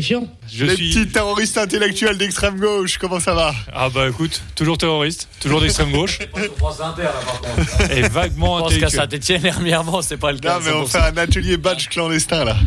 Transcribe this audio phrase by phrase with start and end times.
[0.00, 0.26] terrifiant.
[0.52, 0.88] Je Les suis.
[0.94, 5.90] petits terroristes intellectuels d'extrême gauche, comment ça va Ah bah écoute, toujours terroriste, toujours d'extrême
[5.92, 6.18] gauche
[7.90, 8.90] et vaguement Je pense qu'à intellectuel.
[8.90, 10.58] Saint-Etienne, dernièrement, c'est pas le cas.
[10.58, 11.06] Non, mais on fait ça.
[11.06, 12.56] un atelier badge clandestin là.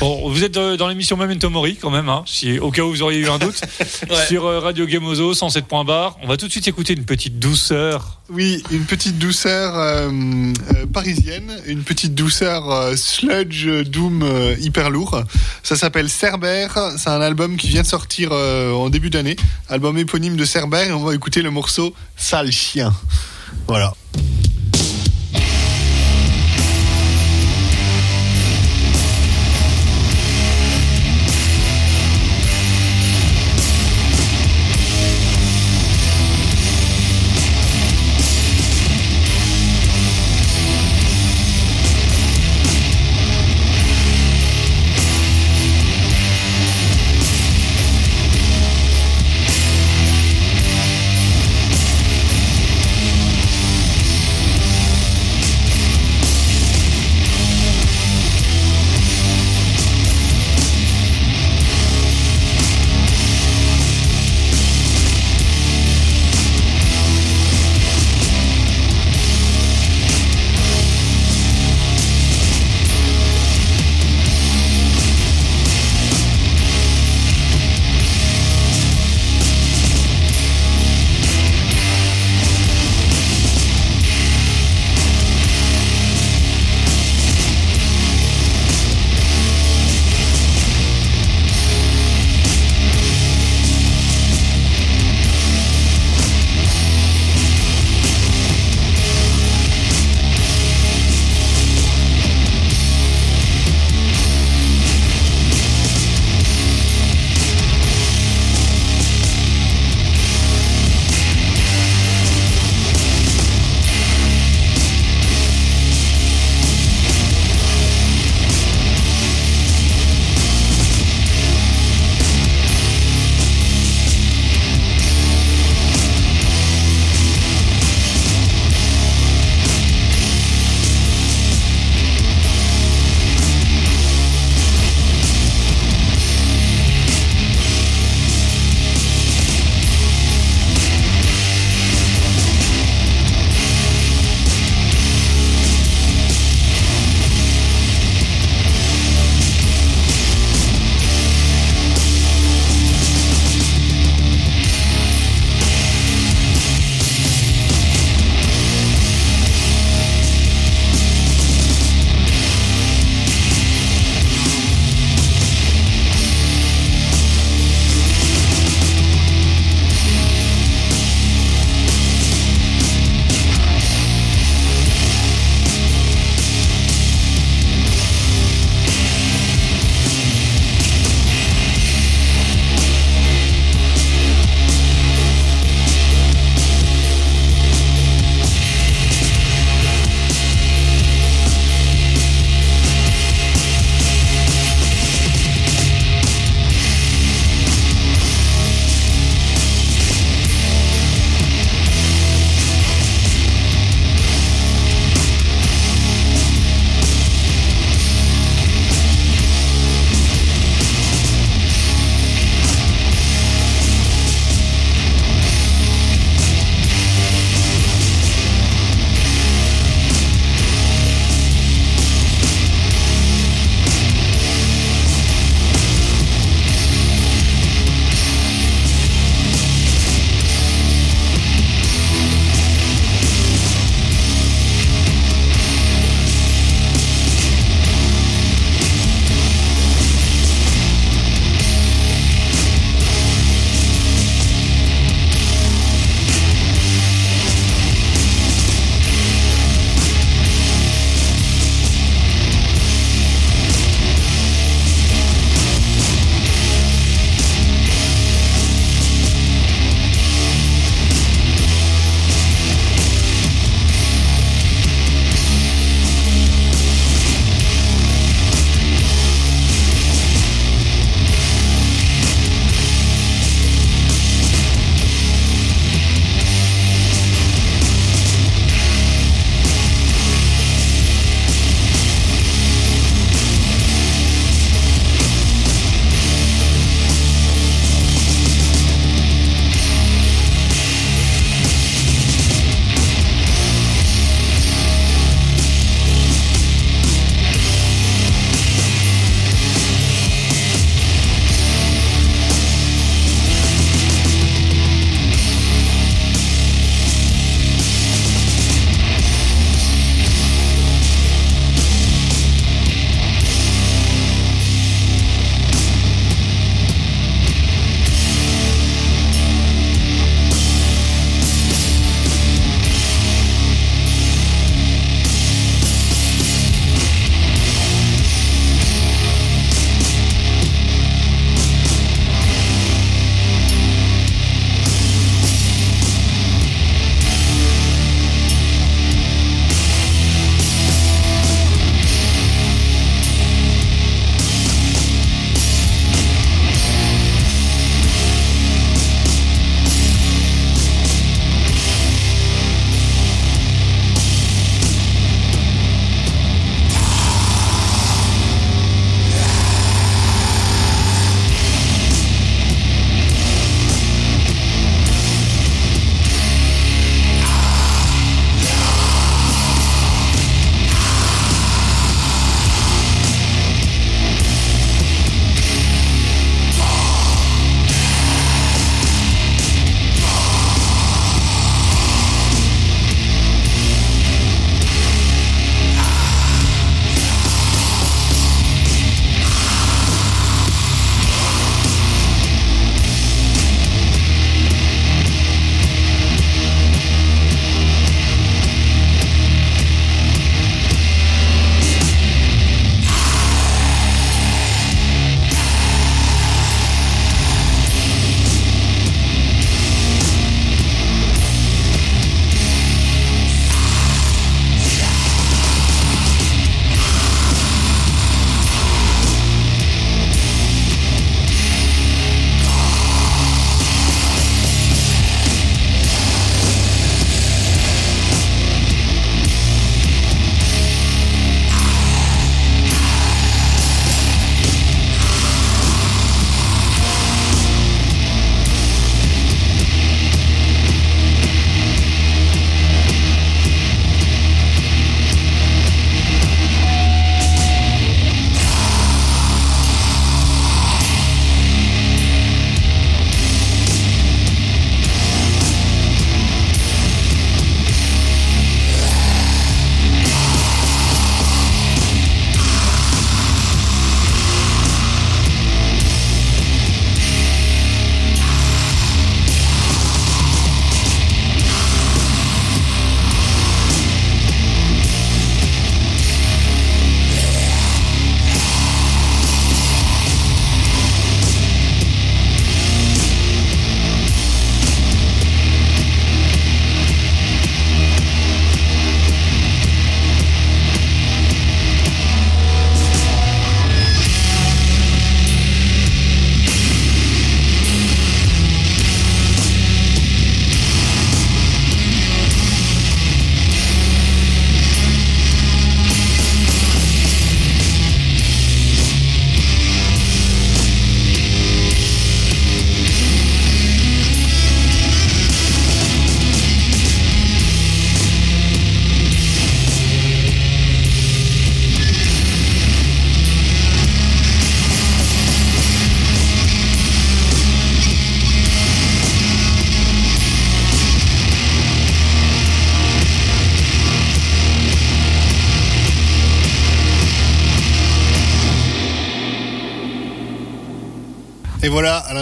[0.00, 2.90] Bon, vous êtes euh, dans l'émission Memento Mori quand même, hein, si, au cas où
[2.90, 3.60] vous auriez eu un doute,
[4.10, 4.26] Ouais.
[4.26, 6.16] sur euh, Radio Gamozo 107 points barre.
[6.22, 8.20] On va tout de suite écouter une petite douceur.
[8.30, 14.90] Oui, une petite douceur euh, euh, parisienne, une petite douceur euh, sludge doom euh, hyper
[14.90, 15.22] lourd.
[15.62, 19.36] Ça s'appelle Cerber, c'est un album qui vient de sortir euh, en début d'année,
[19.68, 22.92] album éponyme de Cerber et on va écouter le morceau Sale chien.
[23.68, 23.94] Voilà.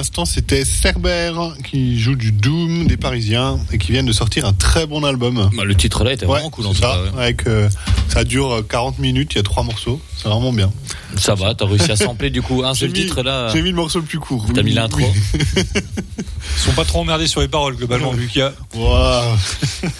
[0.00, 1.32] L'instant, c'était Cerber
[1.68, 5.50] qui joue du Doom des Parisiens et qui viennent de sortir un très bon album.
[5.54, 7.16] Bah, le titre là était Ouais, vraiment cool en tout ça, cas.
[7.16, 7.22] ouais.
[7.22, 7.68] avec, euh,
[8.08, 10.00] ça dure 40 minutes, il y a trois morceaux.
[10.16, 10.70] C'est vraiment bien.
[11.16, 13.48] Ça va, t'as réussi à sampler du coup un seul mis- titre là.
[13.52, 14.46] J'ai mis le morceau le plus court.
[14.54, 15.00] T'as Oui, mis l'intro.
[15.00, 15.62] oui.
[15.76, 19.36] Ils sont pas trop emmerdés sur les paroles, globalement, vu qu'il y a, Waouh.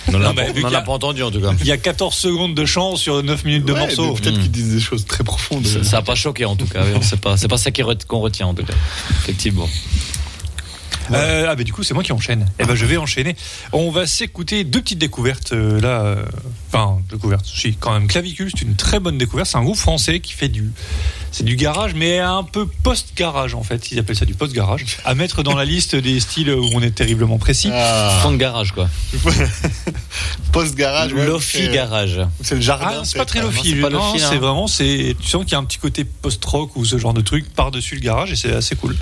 [0.08, 1.52] On n'en a pas- a a- entendu en tout cas.
[1.60, 4.14] il y a 14 secondes de chant sur 9 minutes de Ouais, morceau.
[4.14, 4.42] Peut-être Mm.
[4.42, 5.66] qu'ils disent des choses très profondes.
[5.66, 6.82] Ça ça a pas choqué en tout cas.
[7.02, 7.36] sait pas.
[7.36, 7.70] C'est pas ça
[8.06, 8.74] qu'on retient en tout cas.
[9.22, 9.68] Effectivement.
[11.12, 12.46] Euh, ah, bah du coup, c'est moi qui enchaîne.
[12.60, 13.34] Eh ben, je vais enchaîner.
[13.72, 16.02] On va s'écouter deux petites découvertes euh, là.
[16.02, 16.24] euh,
[16.72, 17.46] Enfin, découvertes.
[17.52, 18.06] Si, quand même.
[18.06, 19.48] Clavicule, c'est une très bonne découverte.
[19.50, 20.70] C'est un groupe français qui fait du.
[21.32, 23.90] C'est du garage, mais un peu post-garage en fait.
[23.92, 24.84] Ils appellent ça du post-garage.
[25.04, 27.70] À mettre dans la liste des styles où on est terriblement précis.
[27.72, 28.88] Ah, Fond de garage quoi.
[30.52, 31.12] post-garage.
[31.12, 32.20] Lofi c'est- garage.
[32.42, 32.98] C'est le jardin.
[33.00, 33.42] Ah, c'est pas très hein.
[33.42, 33.80] lofi.
[33.80, 34.28] c'est hein.
[34.30, 37.14] c'est vraiment, c'est, tu sens qu'il y a un petit côté post-rock ou ce genre
[37.14, 38.96] de truc par-dessus le garage et c'est assez cool.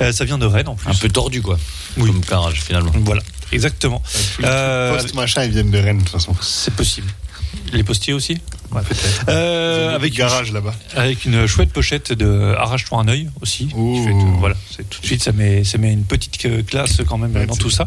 [0.00, 0.90] Euh, ça vient de Rennes en plus.
[0.90, 1.58] Un peu tordu quoi.
[1.96, 2.06] Oui.
[2.06, 2.92] Comme garage finalement.
[3.04, 3.22] Voilà,
[3.52, 4.02] exactement.
[4.34, 6.34] Trucs Euh, Post-machin, ils viennent de Rennes, de toute façon.
[6.40, 7.08] C'est possible.
[7.72, 8.38] Les postiers aussi?
[8.72, 9.24] Ouais, peut-être.
[9.28, 10.74] Euh, avec garage là-bas.
[10.94, 13.66] avec une chouette pochette de Arrache-toi un œil aussi.
[13.66, 13.72] qui
[14.04, 16.98] fait, euh, voilà, c'est tout de suite, ça met, ça met une petite euh, classe
[17.06, 17.86] quand même Ouais, dans tout ça.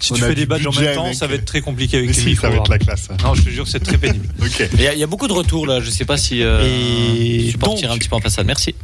[0.00, 1.98] Si On tu a fais des badges en même temps, ça va être très compliqué
[1.98, 2.46] avec Mais les si, micros.
[2.46, 3.08] ça va être la classe.
[3.22, 4.26] Non, je te jure c'est très pénible.
[4.74, 5.80] Il y, a- il y a beaucoup de retours là.
[5.80, 6.42] Je sais pas si.
[6.42, 8.46] Euh, partir donc- un petit peu en passade.
[8.46, 8.74] Merci.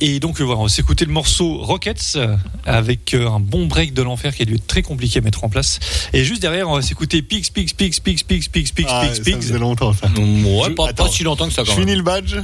[0.00, 3.66] Et donc euh, voilà, on va s'écouter le morceau Rockets euh, avec euh, un bon
[3.66, 5.78] break de l'enfer qui a dû être très compliqué à mettre en place.
[6.12, 9.16] Et juste derrière, on va s'écouter Pix, Pix, Pix, Pix, Pix, Pix, Pix, Ah, Pix,
[9.18, 9.36] ça Pix.
[9.46, 10.06] faisait longtemps ça.
[10.08, 11.08] Ouais, Je- pas, pas attends.
[11.10, 11.86] si longtemps que ça Je quand même.
[11.86, 12.36] finis le badge.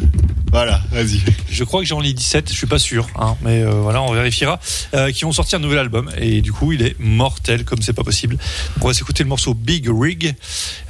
[0.50, 1.20] Voilà, vas-y.
[1.50, 4.12] Je crois que j'en lis 17, je suis pas sûr, hein, mais euh, voilà, on
[4.12, 4.60] vérifiera.
[4.94, 7.92] Euh, qui vont sortir un nouvel album et du coup, il est mortel comme c'est
[7.92, 8.36] pas possible.
[8.36, 10.34] Donc, on va s'écouter le morceau Big Rig.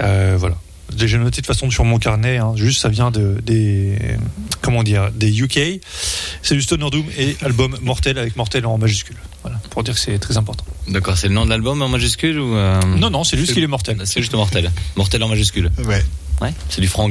[0.03, 0.57] Euh, voilà.
[0.97, 3.97] J'ai noté de toute façon sur mon carnet, hein, juste ça vient de, des,
[4.61, 5.81] comment dire, des UK.
[6.43, 9.17] C'est du Stoner Doom et album mortel avec mortel en majuscule.
[9.43, 10.65] Voilà, pour dire que c'est très important.
[10.89, 13.63] D'accord, c'est le nom de l'album en majuscule ou euh, Non, non, c'est juste qu'il
[13.63, 14.01] est mortel.
[14.05, 14.71] C'est juste mortel.
[14.97, 15.71] Mortel en majuscule.
[15.85, 16.05] Ouais.
[16.41, 17.09] Ouais, c'est du franc.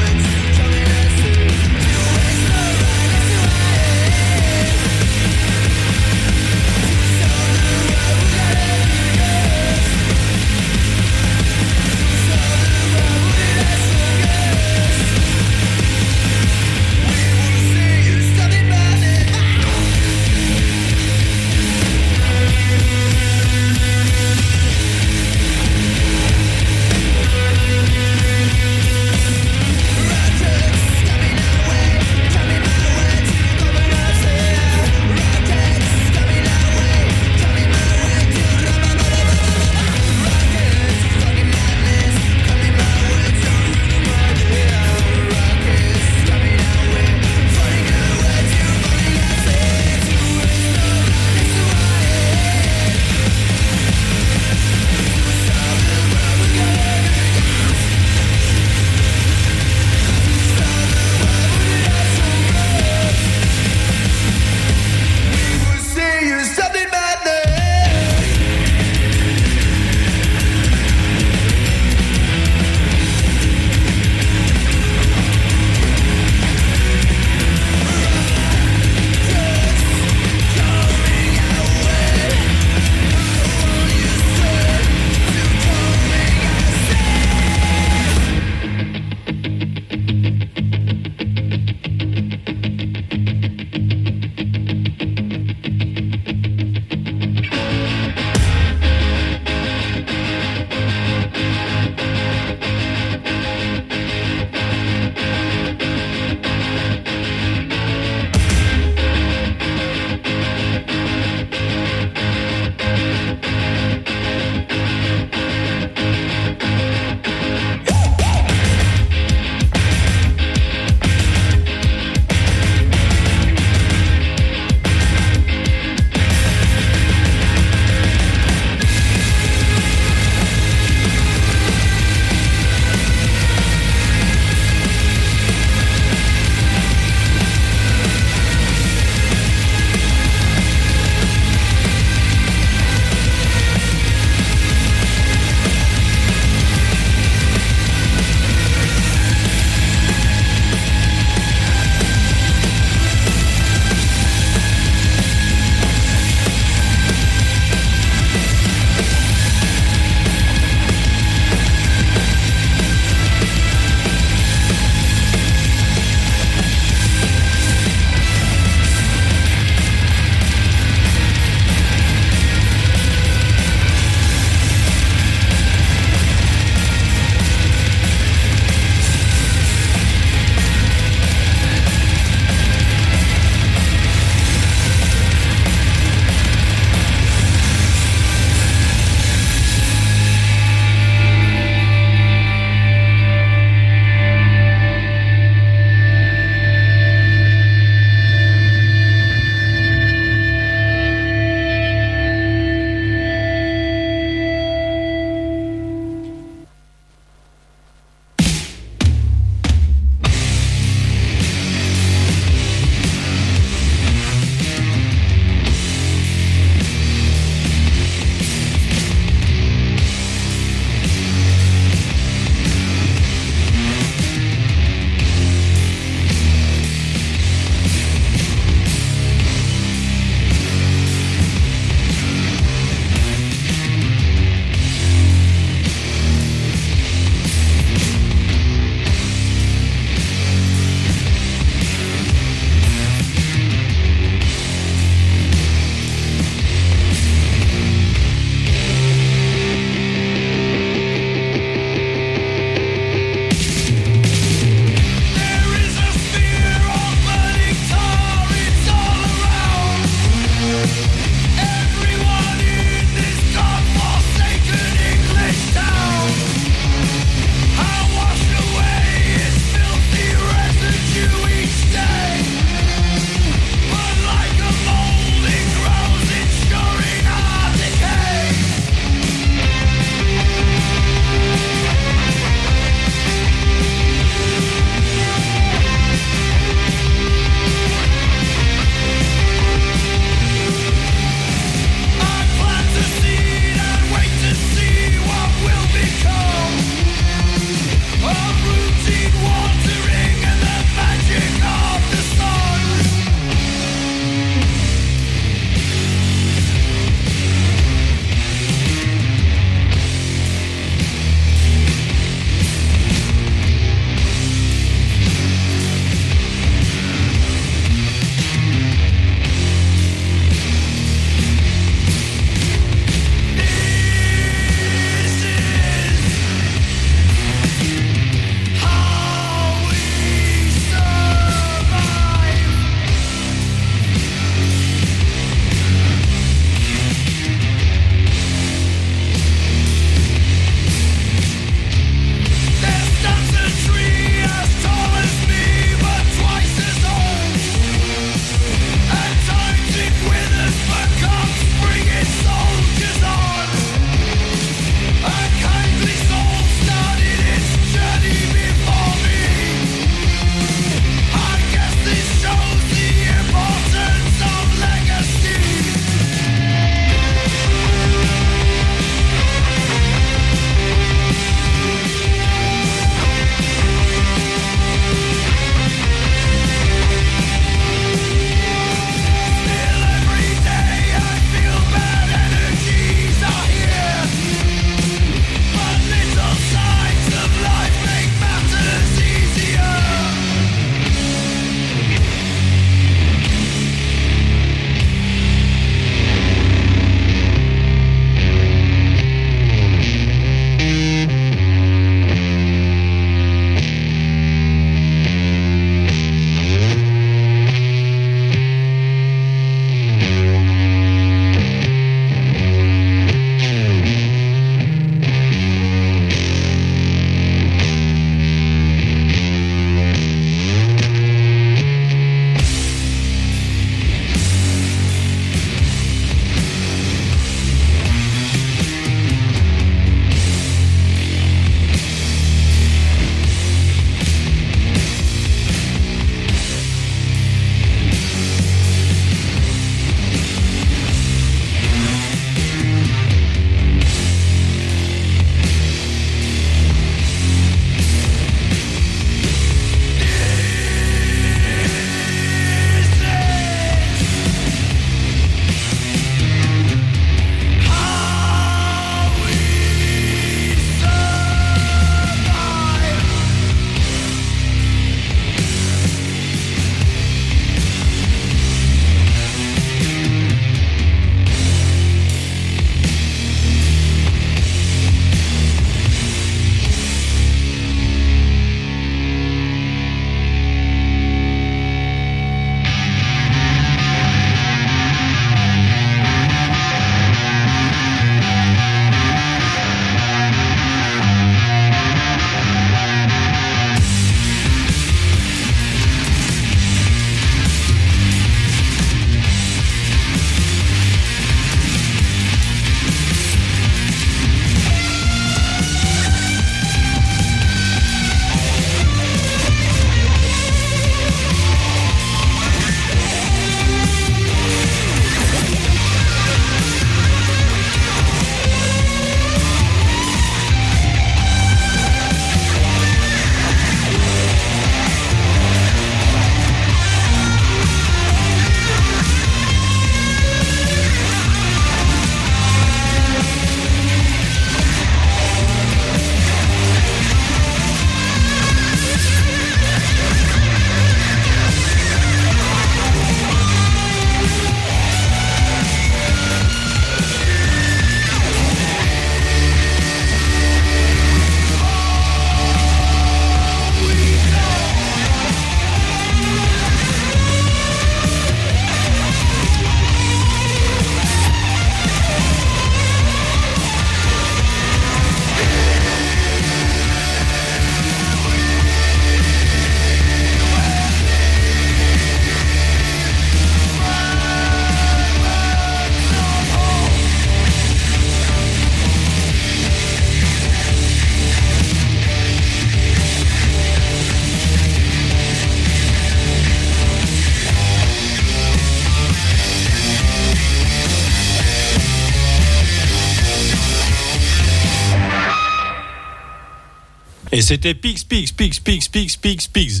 [597.60, 600.00] Et c'était Pigs, Pigs, Pigs, Pigs, Pigs, Pigs, Pigs.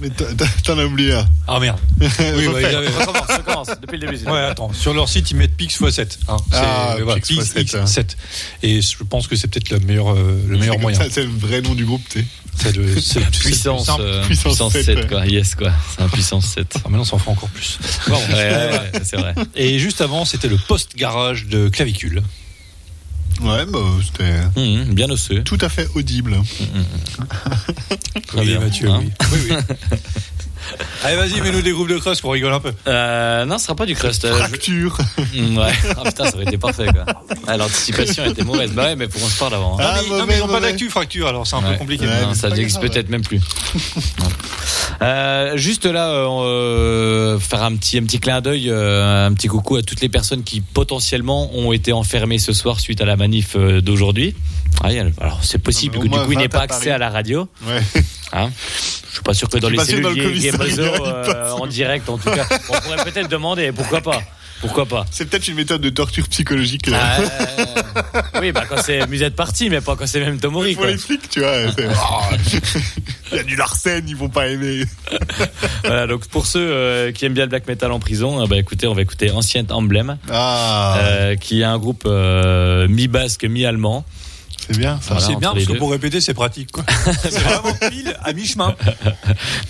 [0.00, 1.24] Mais t'en- as oublié un.
[1.46, 1.78] Ah merde.
[2.00, 4.24] Oui, ouais, il avait- Recommence, recommence, depuis le début.
[4.28, 6.18] Ouais, attends, sur leur site, ils mettent Pix x 7.
[6.26, 6.36] Hein.
[6.50, 7.86] C'est- Ah, voilà, Pix x 7, hein.
[7.86, 8.16] 7.
[8.64, 10.98] Et je pense que c'est peut-être le meilleur, euh, le meilleur moyen.
[11.10, 12.26] C'est le vrai nom du groupe, tu sais.
[13.00, 15.06] C'est Puissance, euh, Puissance puissance, 7, 7, ouais.
[15.06, 15.26] quoi.
[15.26, 15.70] Yes, quoi.
[15.96, 16.74] C'est un puissance 7.
[16.74, 17.78] Ah, maintenant, ça en fera encore plus.
[18.08, 18.16] Bon.
[18.16, 19.34] Ouais, ouais, ouais, c'est vrai.
[19.54, 22.22] Et juste avant, c'était le post-garage de Clavicule.
[23.42, 25.42] Ouais, bah, c'était Hum, bien osseux.
[25.42, 26.36] tout à fait audible.
[28.28, 28.60] Très oui, bien.
[28.60, 29.10] Mathieu, Hein oui.
[29.32, 29.56] oui, oui.
[31.02, 32.72] Allez, vas-y, mets-nous des groupes de crust pour rigoler un peu.
[32.86, 34.24] Euh, non, ce sera pas du crust.
[34.26, 34.98] euh, je- Fracture.
[35.34, 35.72] Ouais.
[35.96, 37.04] Ah putain, ça aurait été parfait, quoi.
[37.46, 38.70] Ah, L'anticipation était mauvaise.
[38.72, 39.78] Bah ouais, mais faut qu'on se parle avant.
[39.80, 39.82] hein.
[39.84, 41.72] Ah, non, mais, non, mauvais, mais ils n'ont pas d'actu fracture, alors c'est un Ouais.
[41.72, 42.06] peu compliqué.
[42.06, 42.20] Ouais.
[42.20, 43.40] Non, mais ça n'existe peut-être même plus.
[45.02, 49.48] Euh, juste là, euh, euh, faire un petit, un petit clin d'œil, euh, un petit
[49.48, 53.16] coucou à toutes les personnes qui potentiellement ont été enfermées ce soir suite à la
[53.16, 54.34] manif euh, d'aujourd'hui.
[54.82, 56.98] Ah, il y alors c'est possible que du coup il 20 n'ait pas accès à
[56.98, 57.48] la radio.
[57.66, 57.80] Ouais.
[58.32, 58.50] Hein?
[59.08, 61.52] Je suis pas sûr que dans les cellules Game commissariat, Réseau, il euh, passe.
[61.52, 62.46] en direct en tout cas.
[62.68, 64.22] On pourrait peut-être demander pourquoi pas.
[64.60, 66.86] Pourquoi pas C'est peut-être une méthode de torture psychologique.
[66.86, 66.98] là.
[67.00, 67.20] Ah,
[67.58, 70.74] euh, Oui, bah quand c'est musette partie, mais pas quand c'est même Tomori.
[70.74, 70.92] Pour Quoi.
[70.92, 71.56] les flics, tu vois.
[73.32, 74.82] Il y a du Larsen, ils vont pas aimer.
[75.84, 78.56] Voilà, donc pour ceux euh, qui aiment bien le black metal en prison, euh, bah
[78.56, 84.04] écoutez, on va écouter Ancient Emblem, Ah, euh, qui est un groupe euh, mi-basque, mi-allemand.
[84.70, 85.14] C'est bien ça.
[85.14, 86.70] Voilà, c'est bien entre parce que pour répéter, c'est pratique.
[86.72, 86.84] quoi.
[87.22, 88.74] c'est vraiment pile à mi-chemin.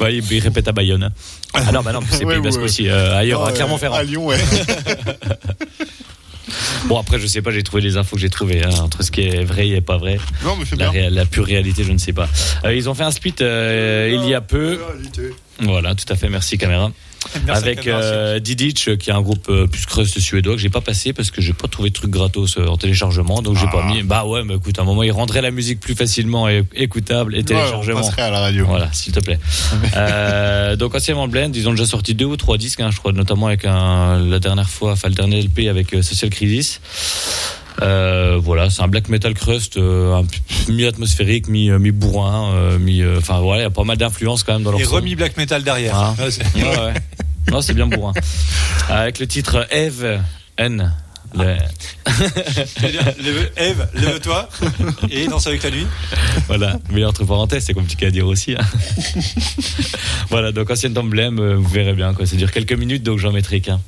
[0.01, 1.11] Ouais, il, il répète à Bayonne.
[1.55, 2.65] Ah non, bah non, c'est Ouais, Pays Basque ouais.
[2.65, 3.97] aussi, euh, ailleurs, Ah, à ouais, Clermont-Ferrand.
[3.97, 4.39] À Lyon, ouais.
[6.87, 9.11] Bon, après, je sais pas, j'ai trouvé les infos que j'ai trouvées, hein, entre ce
[9.13, 10.19] qui est vrai et pas vrai.
[10.45, 11.09] Non, mais c'est La, bien.
[11.09, 12.29] la pure réalité, je ne sais pas.
[12.65, 14.81] Euh, ils ont fait un split euh, il y a peu.
[15.61, 16.91] Voilà, tout à fait, merci caméra.
[17.49, 20.81] Avec euh, Didich, euh, qui est un groupe euh, plus crust suédois que j'ai pas
[20.81, 23.73] passé parce que j'ai pas trouvé de truc gratos euh, en téléchargement, donc j'ai Ah.
[23.73, 24.03] pas mis.
[24.03, 27.35] Bah ouais, mais écoute, à un moment, il rendrait la musique plus facilement é- écoutable
[27.35, 28.09] et Ouais, on téléchargement.
[28.17, 28.65] à la radio.
[28.67, 29.39] Voilà, s'il te plaît.
[29.97, 33.13] euh, donc anciennement Blend, ils ont déjà sorti deux ou trois disques, hein, je crois,
[33.13, 36.81] notamment avec un, la dernière fois, enfin le dernier LP avec euh, Social Crisis.
[37.83, 40.23] Euh, voilà, c'est un black metal crust, euh,
[40.69, 44.53] mi-atmosphérique, mi, euh, mi-bourrin, euh, mi, enfin voilà, il y a pas mal d'influences quand
[44.55, 44.97] même dans leur Et son.
[44.97, 45.95] remis black metal derrière.
[45.97, 46.15] Ah.
[46.31, 46.95] C'est- Ouais.
[47.51, 48.13] Non, c'est bien bourrin.
[48.89, 50.21] Avec le titre Eve
[50.59, 50.93] N.
[51.35, 51.57] Le-
[53.57, 54.49] Eve, lève-toi
[55.11, 55.87] et danse avec la nuit.
[56.49, 58.55] Voilà, mais entre parenthèses, c'est compliqué à dire aussi.
[58.59, 58.65] hein.
[60.29, 62.27] voilà, donc ancien emblème, vous verrez bien, quoi.
[62.27, 63.81] Ça dure quelques minutes, donc j'en mettrai qu'un.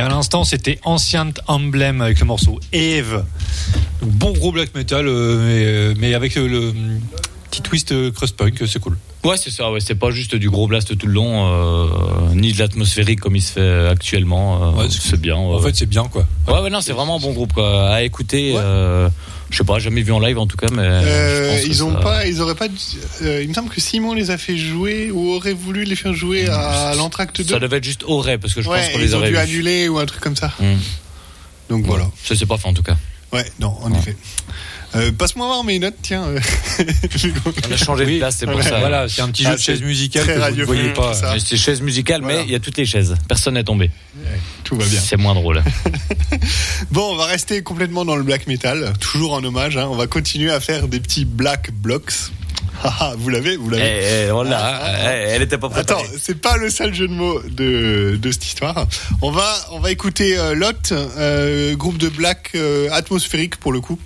[0.00, 3.24] À l'instant, c'était Ancient Emblem avec le morceau Eve.
[4.02, 6.72] Bon gros black metal, euh, mais, euh, mais avec le
[7.50, 8.96] petit twist euh, crust punk, c'est cool.
[9.22, 9.70] Ouais, c'est ça.
[9.70, 11.86] Ouais, c'est pas juste du gros blast tout le long, euh,
[12.34, 14.72] ni de l'atmosphérique comme il se fait actuellement.
[14.74, 15.36] euh, Ouais, c'est bien.
[15.36, 15.56] ouais.
[15.56, 16.26] En fait, c'est bien quoi.
[16.48, 17.90] ouais, ouais, non, c'est vraiment un bon groupe quoi.
[17.90, 18.54] À écouter.
[18.56, 19.08] Euh,
[19.50, 20.82] je sais pas, jamais vu en live en tout cas, mais.
[20.84, 22.68] Je pense que ils ont ça- pas, ils auraient pas.
[22.68, 22.76] dû-
[23.42, 26.48] il me semble que Simon les a fait jouer ou aurait voulu les faire jouer
[26.48, 27.52] à l'entracte 2.
[27.52, 29.34] Ça devait être juste aurait parce que je pense qu'on ils les ont aurait dû
[29.34, 29.38] vus.
[29.40, 30.52] annuler ou un truc comme ça.
[30.60, 30.76] Hmm.
[31.68, 32.06] Donc voilà.
[32.24, 32.96] Ça s'est pas fait en tout cas.
[33.32, 34.16] Ouais, non, en effet.
[34.96, 36.24] Euh, Passe-moi voir mes notes, tiens.
[37.68, 38.80] On a changé de place, c'est pour Ouais, ça.
[38.80, 40.92] Voilà, c'est un petit Ah, jeu de c'est chaises musicales très que vous ne voyez
[40.92, 41.12] pas.
[41.38, 42.38] C'est chaise musicale, Voilà.
[42.38, 43.14] mais il y a toutes les chaises.
[43.28, 43.90] Personne n'est tombé.
[44.64, 45.00] Tout va bien.
[45.00, 45.62] C'est moins drôle.
[46.90, 49.76] Bon, on va rester complètement dans le black metal, toujours en hommage.
[49.76, 49.86] hein.
[49.90, 52.12] On va continuer à faire des petits black blocks.
[52.82, 54.24] Haha, vous l'avez, vous Eh, l'avez.
[54.26, 56.02] eh, voilà, Ah, eh, elle était pas préparée.
[56.02, 58.86] Attends, c'est pas le seul jeu de mots de, de cette histoire.
[59.22, 63.80] On va, on va écouter euh, Lot, euh, groupe de black euh, atmosphérique pour le
[63.80, 63.98] coup,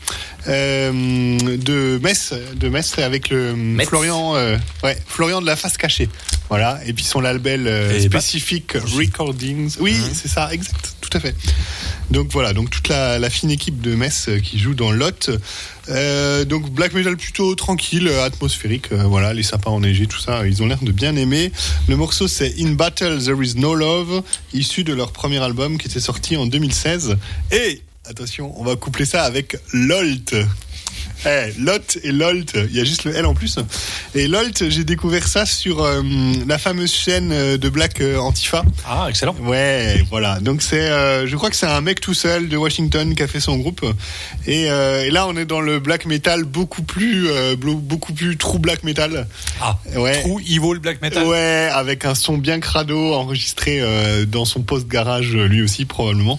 [0.48, 3.88] euh, de Metz, de Metz avec le Metz.
[3.88, 6.08] Florian, euh, ouais, Florian de la face cachée.
[6.50, 9.76] Voilà, et puis son label euh, Et bah- spécifique Recordings.
[9.80, 11.34] Oui, c'est ça, exact, tout à fait.
[12.10, 15.30] Donc voilà, donc toute la, la fine équipe de Metz qui joue dans Lot.
[15.88, 18.92] Euh, donc black metal plutôt tranquille, euh, atmosphérique.
[18.92, 21.52] euh, voilà, les sapins enneigés, tout ça, ils ont l'air de bien aimer.
[21.88, 25.88] Le morceau c'est In Battle There Is No Love, issu de leur premier album qui
[25.88, 27.16] était sorti en 2016.
[27.52, 30.34] Et attention, on va coupler ça avec Lolt.
[31.26, 33.58] Eh, Lot et Lolt, il y a juste le L en plus.
[34.14, 36.02] Et Lolt, j'ai découvert ça sur euh,
[36.46, 38.62] la fameuse chaîne euh, de Black euh, Antifa.
[38.86, 39.34] Ah, excellent.
[39.42, 40.38] Ouais, voilà.
[40.40, 43.26] Donc c'est, euh, je crois que c'est un mec tout seul de Washington qui a
[43.28, 43.84] fait son groupe.
[44.46, 48.58] Et, euh, et là, on est dans le black metal beaucoup plus, beaucoup plus true
[48.58, 49.26] black metal.
[49.60, 50.20] Ah, Ouais.
[50.22, 51.24] True Evil Black Metal.
[51.24, 53.80] Ouais, avec un son bien crado enregistré
[54.26, 56.38] dans son post garage lui aussi probablement,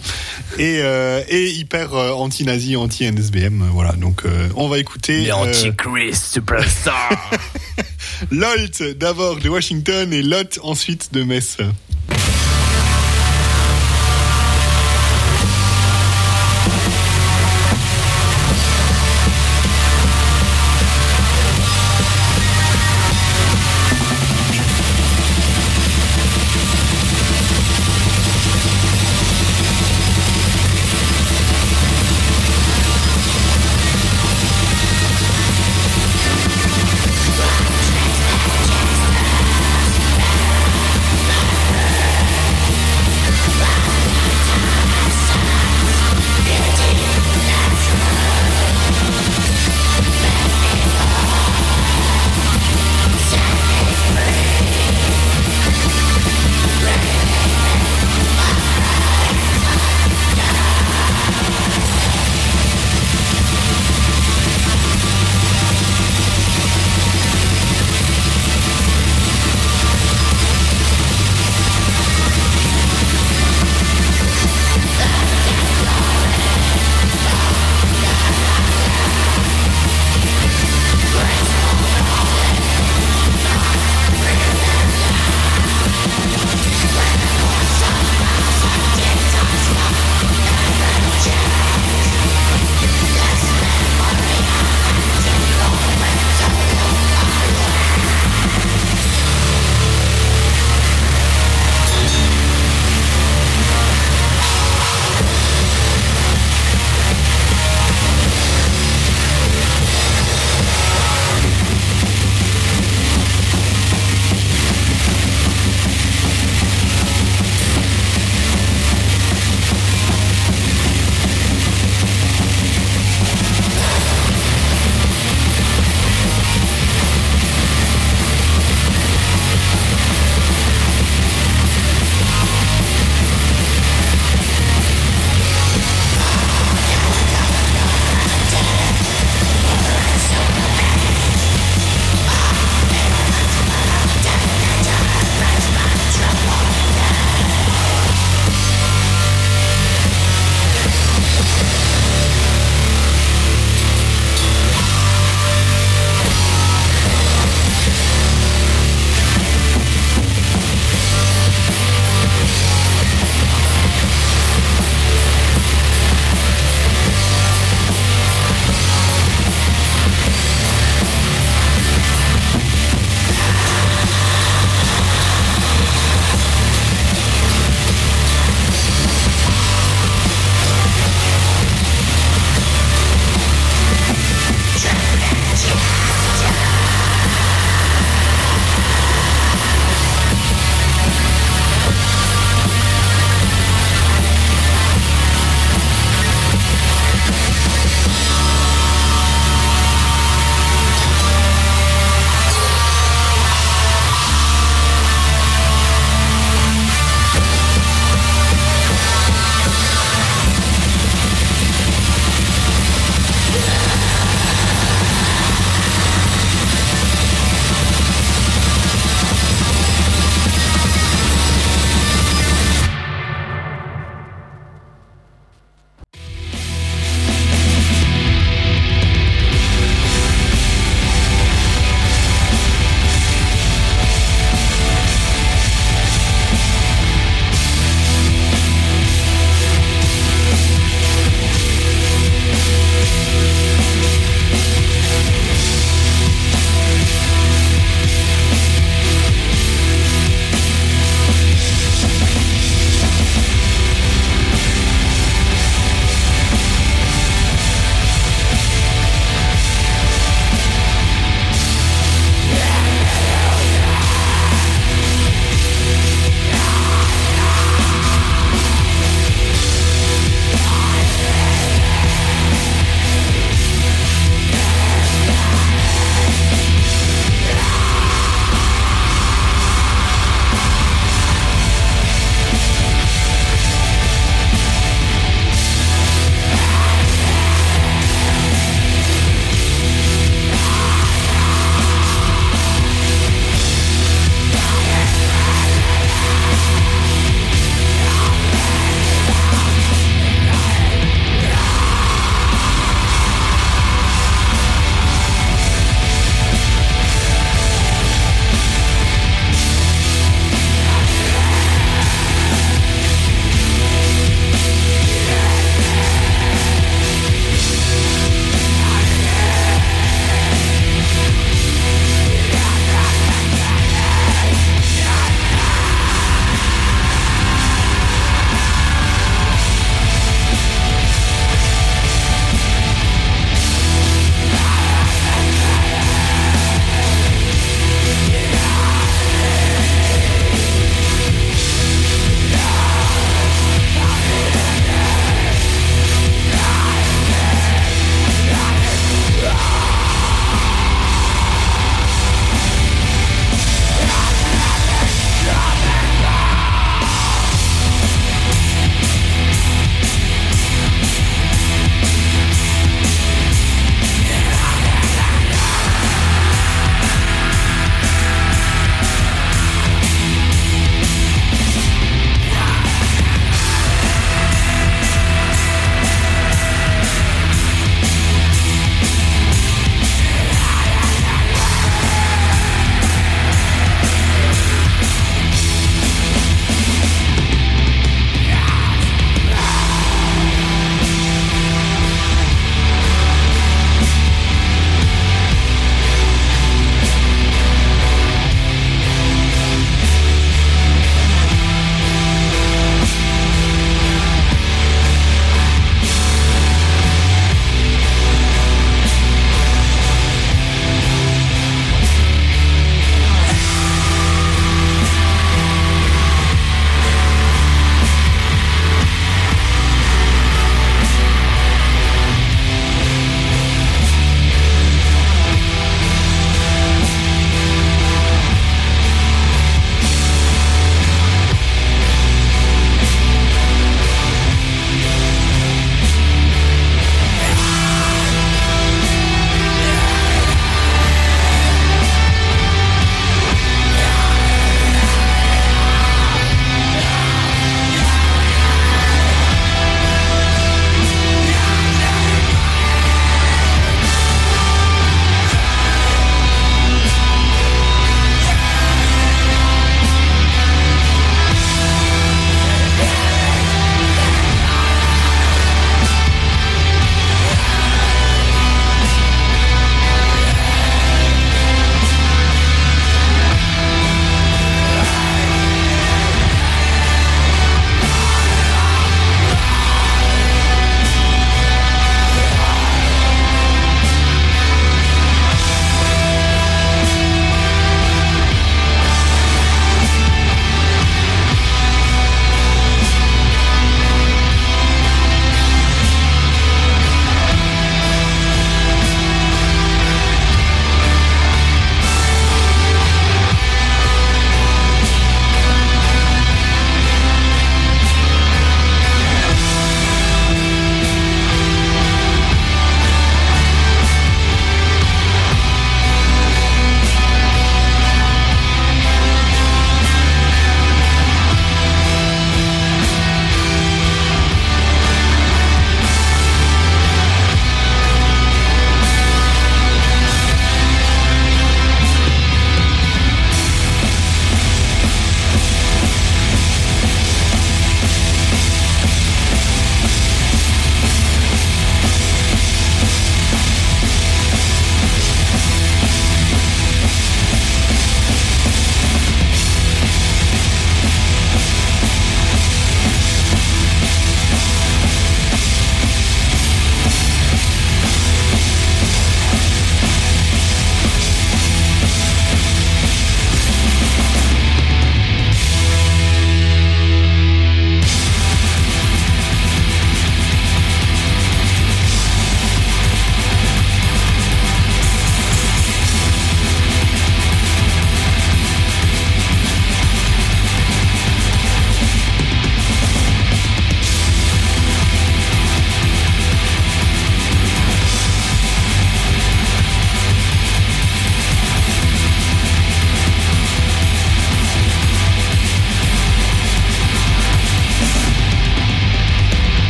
[0.57, 0.81] et
[1.29, 3.63] et hyper anti-nazi, anti-NSBM.
[3.73, 4.23] Voilà, donc
[4.55, 7.31] on va écouter euh, Chris Superstar.
[8.31, 11.57] Lolt d'abord de Washington et Lot ensuite de Metz.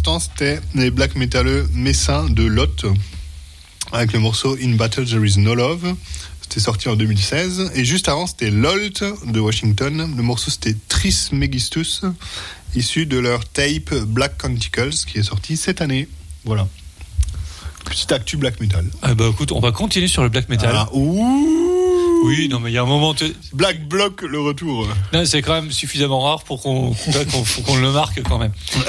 [0.00, 2.86] L'instant, c'était les black metaleux messins de Lot
[3.92, 5.94] avec le morceau In Battle There Is No Love.
[6.40, 7.72] C'était sorti en 2016.
[7.74, 10.14] Et juste avant, c'était Lolt de Washington.
[10.16, 12.00] Le morceau, c'était Tris Megistus,
[12.74, 16.08] issu de leur tape Black Canticles, qui est sorti cette année.
[16.46, 16.66] Voilà.
[17.84, 18.86] Petite actu black metal.
[19.02, 20.72] Ah bah écoute, on va continuer sur le black metal.
[20.74, 21.69] Ah, ouh
[22.24, 23.14] Oui, non, mais il y a un moment.
[23.52, 24.86] Black Block, le retour.
[25.12, 26.94] Non, c'est quand même suffisamment rare pour qu'on
[27.76, 28.52] le marque quand même.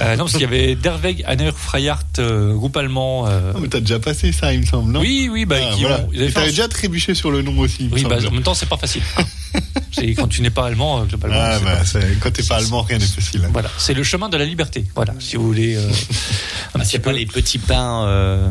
[0.00, 3.26] Euh, non, parce qu'il y avait Derweg Anner Freyart, euh, groupe allemand.
[3.26, 5.00] euh, Oh, mais t'as déjà passé ça, il me semble, non?
[5.00, 6.00] Oui, oui, bah, Ah, qui voilà.
[6.02, 8.30] ont- ils Et T'avais déjà trébuché sur le nom aussi, il me Oui, bah, en
[8.30, 9.02] même temps, c'est pas facile.
[9.98, 11.36] c'est quand tu n'es pas allemand, euh, globalement.
[11.40, 13.48] Ah, bah, pas- quand t'es pas allemand, rien n'est facile.
[13.52, 14.84] Voilà, c'est le chemin de la liberté.
[14.94, 15.76] Voilà, si vous voulez.
[15.76, 15.88] euh,
[16.74, 17.16] Ah, c'est pas peu.
[17.16, 18.50] les petits pains, euh...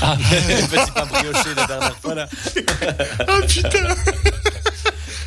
[0.00, 0.16] Ah,
[0.48, 2.28] les petits pains briochés la dernière fois là.
[3.20, 3.94] Ah putain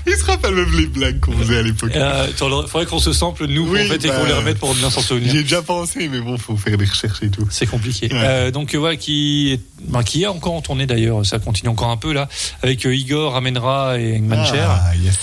[0.08, 1.92] Il se rappelle même les blagues qu'on faisait à l'époque.
[1.96, 4.58] euh, attends, faudrait qu'on se sample nous Oui, en fait et bah, qu'on les remette
[4.58, 5.36] pour bien s'en J'y souvenir.
[5.36, 7.46] ai déjà pensé, mais bon, faut faire des recherches et tout.
[7.52, 8.08] C'est compliqué.
[8.12, 8.20] Ouais.
[8.24, 11.70] Euh, donc euh, ouais, qui est, ben, qui est encore en tournée d'ailleurs, ça continue
[11.70, 12.28] encore un peu là,
[12.64, 14.60] avec euh, Igor Amenra et Mancher.
[14.66, 15.18] Ah, yes.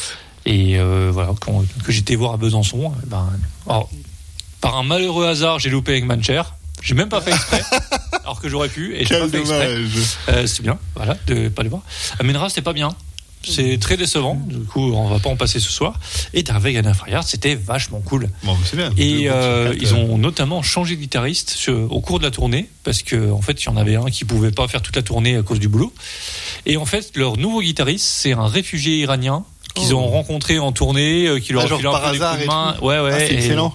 [0.47, 1.32] Et euh, voilà,
[1.84, 2.92] que j'étais voir à Besançon.
[3.03, 3.28] eh Ben,
[3.68, 3.90] alors,
[4.61, 6.42] par un malheureux hasard, j'ai loupé Eggmancher.
[6.82, 7.62] J'ai même pas fait exprès,
[8.24, 8.94] alors que j'aurais pu.
[8.97, 9.76] Et j'ai pas fait exprès.
[10.28, 11.82] Euh, c'est bien, voilà, de pas les voir.
[12.20, 12.94] Amenra, c'était pas bien.
[13.49, 14.34] C'est très décevant.
[14.34, 16.01] Du coup, on va pas en passer ce soir.
[16.34, 16.42] Et
[16.78, 18.28] Anna Freyard, c'était vachement cool.
[18.42, 18.90] Bon, bien.
[18.97, 23.03] Et euh, ils ont notamment changé de guitariste sur- au cours de la tournée parce
[23.03, 25.36] que en fait, il y en avait un qui pouvait pas faire toute la tournée
[25.36, 25.92] à cause du boulot.
[26.66, 29.44] Et en fait, leur nouveau guitariste, c'est un réfugié iranien
[29.76, 29.98] qu'ils Oh.
[29.98, 32.76] ont rencontré en tournée, euh, qui leur Ah, genre filé un peu coups de main.
[32.82, 33.10] Ouais, ouais.
[33.12, 33.74] Ah, c'est excellent.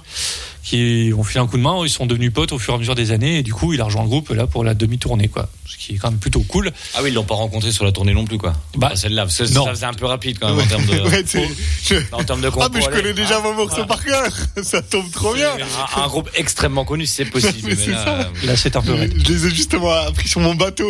[0.64, 2.80] Qui ont filé un coup de main, ils sont devenus potes au fur et à
[2.80, 5.28] mesure des années, et du coup, il a rejoint le groupe là pour la demi-tournée,
[5.28, 5.50] quoi.
[5.68, 6.72] Ce qui est quand même plutôt cool.
[6.94, 8.54] Ah oui, ils l'ont pas rencontré sur la tournée non plus quoi.
[8.78, 9.66] Bah, celle-là, parce que non.
[9.66, 11.00] ça faisait un peu rapide quand même en termes de.
[11.10, 11.24] Ouais,
[11.84, 14.32] je- En termes de Ah, mais je connais déjà vos morceaux par cœur.
[14.64, 15.50] Ça tombe trop bien.
[15.98, 17.58] Un, un groupe extrêmement connu, si c'est possible.
[17.70, 18.10] Mais mais là, ça.
[18.20, 18.94] euh, Là, c'est un peu.
[18.94, 19.14] raide.
[19.28, 20.88] Je les ai justement appris sur mon bateau.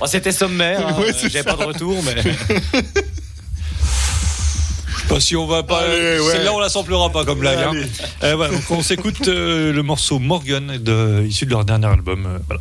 [0.00, 1.44] Bon, C'était sommaire, hein, Ouais, ça.
[1.44, 2.14] pas de retour, mais.
[5.08, 5.80] Pas si on va pas.
[5.88, 6.18] Ouais.
[6.32, 7.58] Celle-là, on la samplera pas comme blague.
[7.60, 7.72] hein.
[8.24, 12.26] Euh, voilà, donc on s'écoute euh, le morceau Morgan, de, issu de leur dernier album.
[12.26, 12.60] euh, voilà.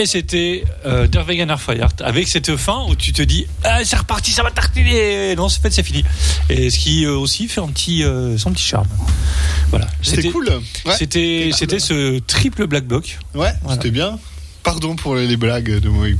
[0.00, 1.26] Et c'était euh, Der
[1.58, 5.36] Feiert avec cette fin où tu te dis ah, c'est reparti, ça va tartiner.
[5.36, 6.02] Non, c'est fait, c'est fini.
[6.48, 8.88] Et ce qui euh, aussi fait un petit, euh, son petit charme.
[9.68, 9.86] Voilà.
[10.00, 10.48] C'était cool.
[10.86, 13.18] Ouais, C'était, c'était ce triple black bloc.
[13.34, 13.76] Ouais, Voilà.
[13.76, 14.18] c'était bien.
[14.62, 16.16] Pardon pour les, les blagues de Moïse.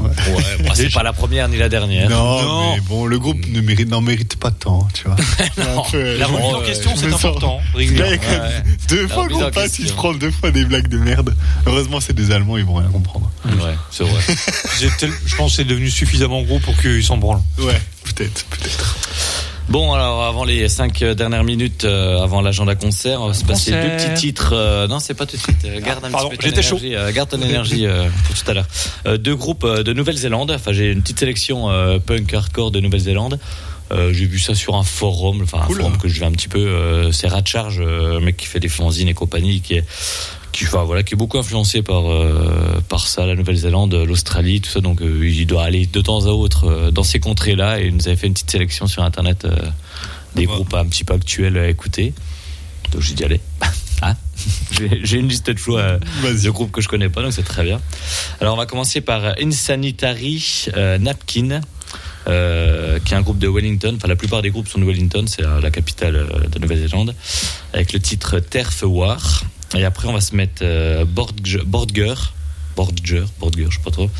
[0.00, 2.08] Ouais, c'est pas la première ni la dernière.
[2.10, 2.74] Non, Non.
[2.74, 5.16] mais bon, le groupe ne mérite, n'en mérite pas tant, tu vois.
[5.58, 7.60] Non, Un peu, la remise en question, c'est important.
[7.74, 7.86] Ouais.
[8.88, 9.84] deux La fois qu'on passe, question.
[9.84, 11.34] il se prend deux fois des blagues de merde.
[11.66, 13.30] Heureusement, c'est des Allemands, ils vont rien comprendre.
[13.44, 14.20] Ouais, c'est vrai.
[14.98, 17.42] Tel- Je pense que c'est devenu suffisamment gros pour qu'ils s'en branlent.
[17.58, 18.96] Ouais, peut-être, peut-être.
[19.68, 23.44] Bon, alors avant les cinq euh, dernières minutes, euh, avant l'agenda concert, on va se
[23.44, 24.52] passer deux petits titres.
[24.54, 25.58] euh, non, c'est pas tout de suite.
[25.66, 26.94] euh, garde un pardon, petit peu ton énergie.
[26.96, 28.66] euh, garde ton énergie euh, pour tout à l'heure.
[29.06, 30.52] Euh, deux groupes de Nouvelle-Zélande.
[30.52, 33.38] Enfin, j'ai une petite sélection euh, punk hardcore de Nouvelle-Zélande.
[33.90, 35.76] Euh, j'ai vu ça sur un forum, enfin Cool.
[35.80, 36.58] un forum que je vais un petit peu.
[36.66, 39.84] Euh, c'est Ratcharge, euh, mec qui fait des fanzines et compagnie, qui est
[40.52, 44.70] qui, enfin, voilà, qui est beaucoup influencé par euh, par ça, la Nouvelle-Zélande, l'Australie, tout
[44.70, 44.80] ça.
[44.80, 47.80] Donc, euh, il doit aller de temps à autre euh, dans ces contrées-là.
[47.80, 49.46] Et il nous avait fait une petite sélection sur Internet
[50.34, 50.54] des Ouais.
[50.54, 52.12] groupes un petit peu actuels à écouter.
[52.92, 53.40] Donc, j'ai dit allez.
[54.00, 54.14] Hein
[55.02, 57.80] j'ai une liste de choix de groupes que je connais pas, donc c'est très bien.
[58.40, 61.60] Alors, on va commencer par Insanitary euh, Napkin.
[62.28, 63.94] euh, qui est un groupe de Wellington.
[63.96, 67.14] Enfin, la plupart des groupes sont de Wellington, c'est la, la capitale de Nouvelle-Zélande,
[67.72, 69.42] avec le titre Terf War.
[69.76, 72.14] Et après, on va se mettre euh, Bordge- Bordger,
[72.76, 74.10] Bordger, Bordger, je sais pas trop,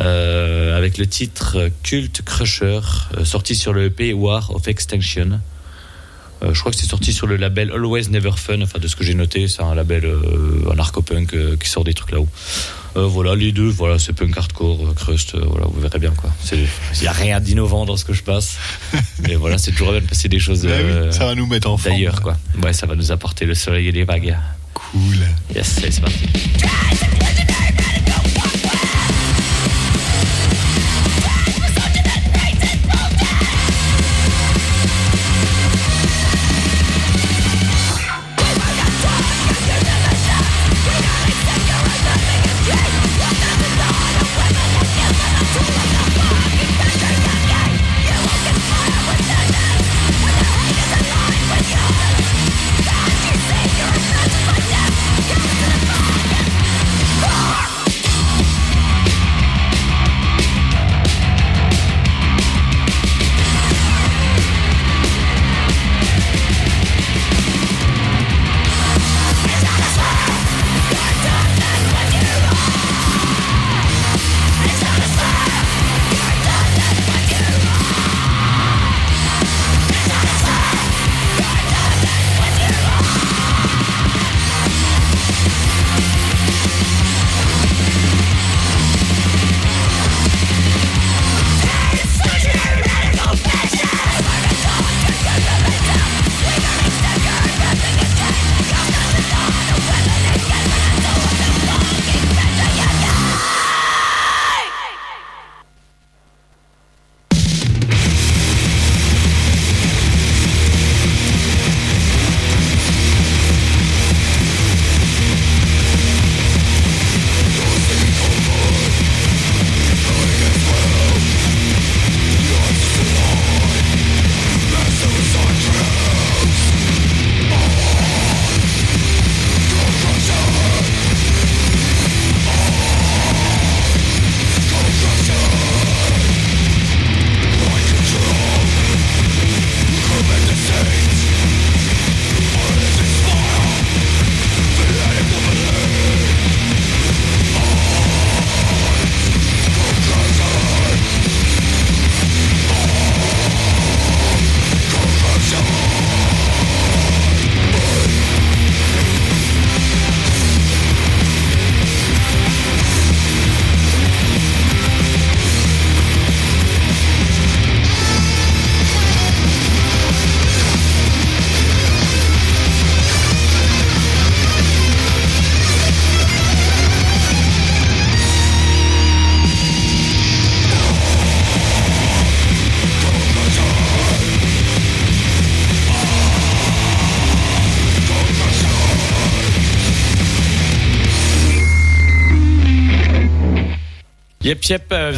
[0.00, 2.80] euh, avec le titre Cult Crusher,
[3.16, 5.40] euh, sorti sur le EP War of Extinction.
[6.44, 8.94] Euh, je crois que c'est sorti sur le label Always Never Fun, enfin de ce
[8.94, 12.28] que j'ai noté, c'est un label euh, anarcho-punk euh, qui sort des trucs là-haut.
[12.96, 16.12] Euh, voilà, les deux, voilà, c'est punk hardcore, euh, crust, euh, voilà, vous verrez bien
[16.12, 16.30] quoi.
[16.52, 16.66] Il
[17.00, 18.56] n'y a rien d'innovant dans ce que je passe,
[19.24, 21.46] mais voilà, c'est toujours bien de passer des choses Ouais, oui, euh, ça va nous
[21.46, 21.96] mettre en forme.
[21.96, 22.36] d'ailleurs quoi.
[22.62, 24.36] Ouais, ça va nous apporter le soleil et les vagues.
[24.78, 25.26] Cool.
[25.54, 26.28] Yes, allez, c'est parti.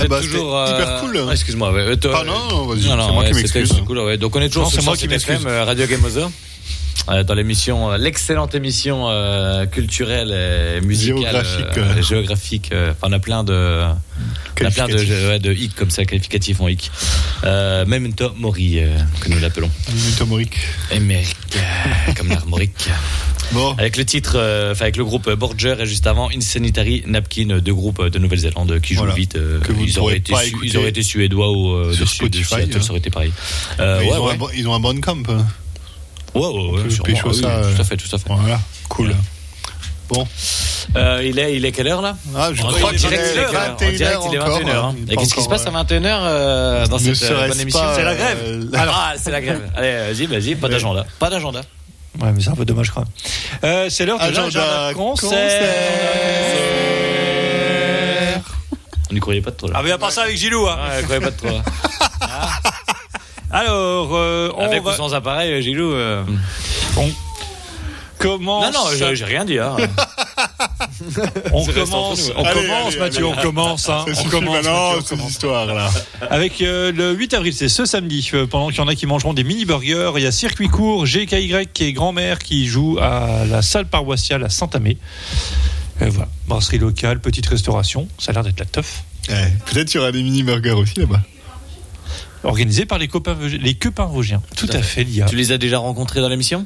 [0.01, 0.65] Vous Ah êtes bah, toujours.
[0.67, 1.25] c'était hyper cool.
[1.29, 1.73] ah, Excuse-moi.
[1.73, 3.73] Ouais, euh, Ah non, vas-y, c'est moi ouais, qui m'excuse.
[3.87, 4.19] cool, ouais.
[4.19, 5.35] Donc on est toujours Non, sur c'est moi qui 107 m'excuse.
[5.37, 6.27] FM, euh, Radio Game Over.
[7.09, 12.03] euh, dans l'émission, euh, l'excellente émission euh, culturelle et musicale, Géographique, euh, euh.
[12.03, 12.69] géographique.
[12.73, 15.29] euh, on a plein de, on a plein de, Qualificatif.
[15.29, 16.91] ouais, de hic comme ça, qualificatifs en hic.
[17.45, 19.71] Euh, Memento Mori, euh, que nous l'appelons.
[19.89, 20.27] Memento
[21.57, 22.89] euh, comme l'Armorique.
[23.53, 27.59] Bon, Avec le titre, euh, enfin avec le groupe Borger et juste avant Insanitary Napkin,
[27.61, 29.35] deux groupes de Nouvelle-Zélande qui jouent vite.
[29.37, 30.33] euh, Que vous ils, auraient été
[30.63, 32.81] ils auraient été suédois ou euh, sur Spotify, Seattle, hein.
[32.81, 33.33] ça aurait été pareil.
[33.81, 34.33] Euh, ils, ouais, ont ouais.
[34.35, 35.47] Un, bon- ils ont un hein.
[36.33, 37.13] Ouais, ouais, ouais, sûrement.
[37.25, 37.75] Ah oui, ça, euh.
[37.75, 38.29] tout à fait, tout à fait.
[38.29, 39.17] Voilà, cool.
[40.09, 40.27] Bon,
[40.97, 42.17] Euh, il est, il est quelle heure là?
[42.37, 44.59] Ah, je En crois direct, qu'il il est est 21 21 il est encore.
[44.59, 44.85] 21 heures.
[44.87, 44.95] hein.
[45.09, 47.81] Et qu'est-ce qui se passe à 21 heures euh, dans Ne cette euh, bonne émission?
[47.95, 48.39] C'est la grève.
[48.45, 49.61] euh, Alors- Ah, c'est la grève.
[49.77, 51.07] Allez, vas-y, vas-y, pas d'agenda.
[51.21, 51.63] Pas d'agenda.
[52.21, 53.09] Ouais, mais c'est un peu dommage quand même.
[53.65, 55.51] Euh, c'est l'heure de Agenda l'agenda concert.
[59.11, 59.75] On n'y croyait pas de toi là.
[59.79, 60.77] Ah, mais à part ça avec Gilou, hein.
[60.77, 61.63] Ouais, on n'y croyait pas de toi.
[63.53, 65.93] Alors, euh, on Avec va ou sans appareil, Gilou.
[65.93, 66.23] euh,
[68.19, 68.73] commence.
[68.73, 69.59] Non, non, j'ai j'ai rien dit.
[69.59, 69.77] Hein.
[71.53, 73.35] on commence, on Allez, commence, allez, Mathieu, allez.
[73.39, 74.05] on commence, hein.
[74.07, 75.31] On commence, Mathieu, on ces commence.
[75.31, 75.91] histoires-là.
[76.31, 79.07] Avec euh, le 8 avril, c'est ce samedi, euh, pendant qu'il y en a qui
[79.07, 83.45] mangeront des mini-burgers, il y a Circuit Court, GKY qui est grand-mère qui joue à
[83.49, 84.99] la salle paroissiale à Saint-Amé.
[86.03, 89.05] Euh, voilà, brasserie locale, petite restauration, ça a l'air d'être la teuf.
[89.29, 89.33] Eh,
[89.67, 91.21] Peut-être il y aura des mini-burgers aussi là-bas.
[92.43, 94.41] Organisée par les copains, Vosgiens- les Copains Vosgiens.
[94.57, 95.27] Tout à fait, l'IA.
[95.27, 96.65] Tu les as déjà rencontrés dans l'émission?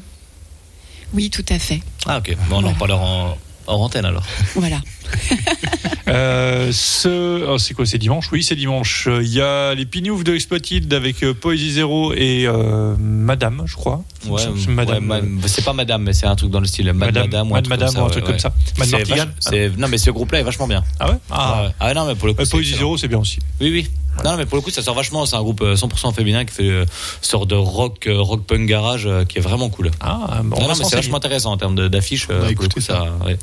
[1.13, 1.81] Oui, tout à fait.
[2.07, 2.37] Ah, ok.
[2.49, 3.37] Bon, on en reparlera en,
[3.67, 4.25] en antenne alors.
[4.55, 4.81] Voilà.
[6.07, 8.29] Euh, ce, oh, c'est quoi, c'est dimanche?
[8.31, 9.09] Oui, c'est dimanche.
[9.23, 13.75] Il y a les Pignoufs de Exploited avec euh, Poésie Zéro et euh, Madame, je
[13.75, 14.05] crois.
[14.29, 15.11] Ouais, C'est Madame.
[15.11, 17.57] ouais, c'est pas Madame, mais c'est un truc dans le style Mad Madame, ou un
[17.57, 18.13] Mad truc Madame comme ou un ça.
[18.13, 18.53] truc comme ça.
[18.79, 19.75] Mad C'est Martigan.
[19.79, 20.85] Non, mais ce groupe-là est vachement bien.
[21.01, 21.17] Ah ouais?
[21.31, 21.95] Ah, Ah, ouais.
[21.95, 22.45] Non, mais pour le coup.
[22.45, 22.75] C'est Poésie.
[22.77, 23.39] Zéro, c'est bien aussi.
[23.61, 23.91] Oui, oui.
[24.23, 25.25] Non, non, mais pour le coup, ça sort vachement.
[25.27, 26.85] C'est un groupe euh, 100% féminin qui fait euh,
[27.23, 29.91] sorte de rock, euh, rock punk garage euh, qui est vraiment cool.
[30.01, 32.27] Ah, bon, on non, non, mais c'est vachement intéressant en termes d'affiches.
[32.29, 33.07] coup, ça.
[33.25, 33.39] ouais.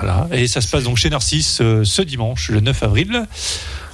[0.00, 0.28] Voilà.
[0.32, 3.26] Et ça se passe donc chez Narcisse euh, ce dimanche, le 9 avril.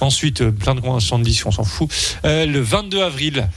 [0.01, 1.89] Ensuite, euh, plein de conventions de disques, on s'en fout.
[2.25, 3.47] Euh, le 22 avril,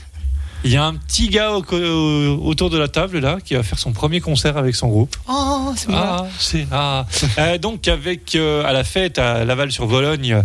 [0.63, 3.63] il y a un petit gars au- au- autour de la table là qui va
[3.63, 5.15] faire son premier concert avec son groupe.
[5.29, 7.05] Oh, c'est Ah, c'est ah.
[7.37, 10.41] Euh, donc avec euh, à la fête à Laval sur Vologne euh,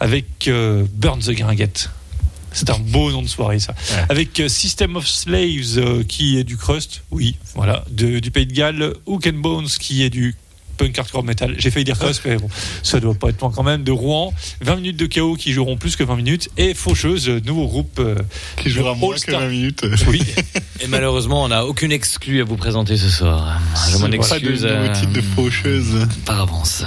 [0.00, 1.90] avec euh, Burn the Gringuette.
[2.50, 3.74] C'est un beau nom de soirée ça.
[3.90, 4.04] Ouais.
[4.08, 8.46] Avec euh, System of Slaves euh, qui est du crust, oui, voilà, de- du Pays
[8.46, 10.34] de Galles, Hook and Bones qui est du
[10.78, 11.54] punk hardcore metal.
[11.58, 12.48] J'ai failli dire mais bon,
[12.82, 13.82] ça doit pas être loin quand même.
[13.84, 17.40] De Rouen, 20 minutes de chaos qui joueront plus que 20 minutes et Faucheuse, euh,
[17.44, 17.98] nouveau groupe.
[17.98, 18.14] euh,
[18.56, 19.40] Qui jouera moins que All-Star.
[19.40, 19.84] 20 minutes.
[20.08, 20.22] oui,
[20.80, 23.60] Et malheureusement, on n'a aucune exclue à vous présenter ce soir.
[23.90, 26.06] Je m'en Pas de excuse nouveau euh, titre de faucheuse.
[26.24, 26.84] par avance.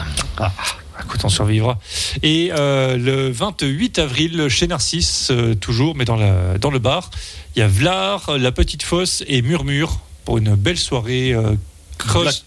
[1.03, 1.79] Écoute, on survivra.
[2.23, 7.09] Et euh, le 28 avril, chez Narcisse, euh, toujours, mais dans, la, dans le bar,
[7.55, 11.55] il y a Vlar, La Petite Fosse et Murmure pour une belle soirée euh,
[12.03, 12.43] cross,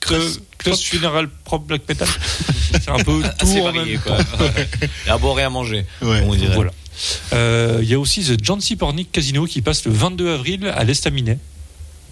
[0.82, 2.08] funeral prop black metal.
[2.72, 4.18] C'est un peu tout varié, même quoi.
[4.82, 5.86] Il y a à boire et à manger.
[6.02, 6.22] Ouais.
[6.26, 6.54] on dirait.
[6.54, 6.72] Voilà.
[7.32, 10.84] Euh, Il y a aussi The Jancy Pornic Casino qui passe le 22 avril à
[10.84, 11.38] l'Estaminet.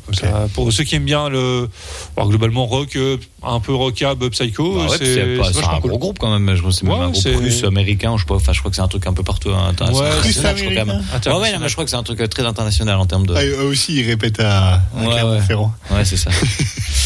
[0.07, 1.69] Comme ça, pour ceux qui aiment bien le
[2.17, 5.23] alors, globalement rock, euh, un peu rockab, psycho, Bah ouais, c'est
[5.65, 5.91] un cool.
[5.91, 6.55] gros groupe quand même.
[6.55, 8.15] Je crois que c'est même Ouais, un groupe russe, américain.
[8.17, 8.35] Je sais pas.
[8.35, 9.51] Enfin, je crois que c'est un truc un peu partout.
[9.51, 10.13] hein, international.
[10.13, 10.91] Ouais, Russe je crois quand même.
[10.91, 11.39] américain.
[11.39, 13.35] Ouais, non, je crois que c'est un truc euh, très international en termes de.
[13.37, 14.81] Ah, eux aussi, ils répètent à, à
[15.27, 15.45] Ouais.
[15.91, 16.31] Ouais, c'est ça.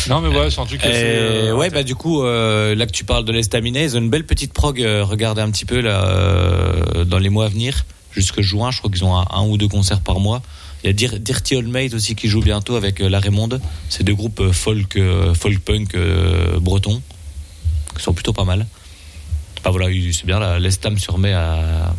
[0.09, 1.03] Non mais ouais, c'est un truc assez, Et
[1.49, 4.09] euh, ouais, bah du coup, euh, là que tu parles de l'estaminet, ils ont une
[4.09, 4.80] belle petite prog.
[4.80, 8.70] euh, regardez un petit peu là euh, dans les mois à venir, jusque juin.
[8.70, 10.42] Je crois qu'ils ont un, un ou deux concerts par mois.
[10.87, 13.61] Il y a Dir- Dirty Old Mate aussi qui joue bientôt avec euh, La Raymonde.
[13.89, 15.97] C'est deux groupes euh, folk, euh, folk punk
[16.61, 17.03] bretons
[17.97, 18.66] qui sont plutôt pas mal.
[19.64, 20.59] Bah voilà, il- c'est bien.
[20.61, 21.93] L'Estam se remet à,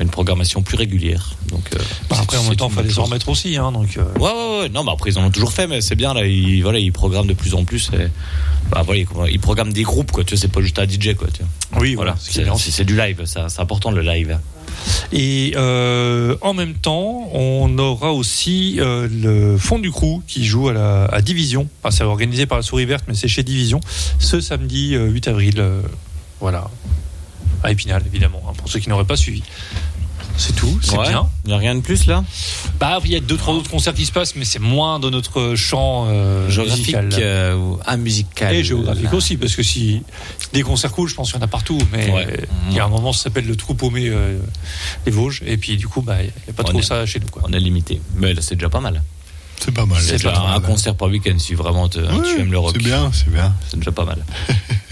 [0.00, 1.34] une programmation plus régulière.
[1.50, 3.56] Donc euh, Bah, après, en même temps, il fallait s'en remettre aussi.
[3.58, 4.68] Hein, donc, euh, Ouais, ouais, ouais.
[4.70, 6.24] Non, mais après, ils en ont toujours fait, mais c'est bien, là.
[6.26, 7.90] Ils, voilà, ils programment de plus en plus.
[7.92, 8.06] Et,
[8.70, 10.24] bah, voilà, ils, programment des groupes, quoi.
[10.24, 11.28] Tu vois, c'est pas juste un DJ, quoi.
[11.32, 11.82] Tu vois.
[11.82, 12.14] oui, Voilà.
[12.18, 13.50] C'est du live, ça.
[13.50, 14.38] C'est important, le live.
[15.12, 20.68] Et euh, en même temps, on aura aussi euh, le fond du crew qui joue
[20.68, 21.68] à la Division.
[21.82, 23.80] Enfin, c'est organisé par la Souris Verte, mais c'est chez Division
[24.18, 25.54] ce samedi euh, 8 avril.
[25.58, 25.82] euh,
[26.40, 26.68] voilà,
[27.62, 29.42] à Épinal, évidemment, hein, pour ceux qui n'auraient pas suivi.
[30.38, 31.08] C'est tout, c'est Ouais.
[31.08, 31.26] bien.
[31.44, 32.22] Il n'y a rien de plus, là?
[32.78, 35.08] Bah, il y a deux trois autres concerts qui se passent, mais c'est moins de
[35.08, 37.08] notre champ euh, Géographique musical.
[37.22, 38.54] euh, ou ah, musical.
[38.54, 39.14] Et géographique là.
[39.14, 40.02] aussi, parce que si
[40.52, 42.46] des concerts cool, je pense qu'il y en a partout, mais Ouais.
[42.68, 44.38] il y a un moment, ça s'appelle le trou paumé euh,
[45.06, 47.06] des Vosges, et puis du coup, bah, il n'y a pas On trop est- ça
[47.06, 47.28] chez nous.
[47.28, 47.42] Quoi.
[47.48, 48.00] On est limité.
[48.16, 49.02] Mais là, c'est déjà pas mal.
[49.58, 49.98] C'est pas mal.
[50.02, 50.62] C'est pas déjà un mal.
[50.62, 52.72] concert par week-end si vraiment te- tu aimes le rock.
[52.76, 53.54] C'est bien, c'est bien.
[53.68, 54.22] C'est déjà pas mal.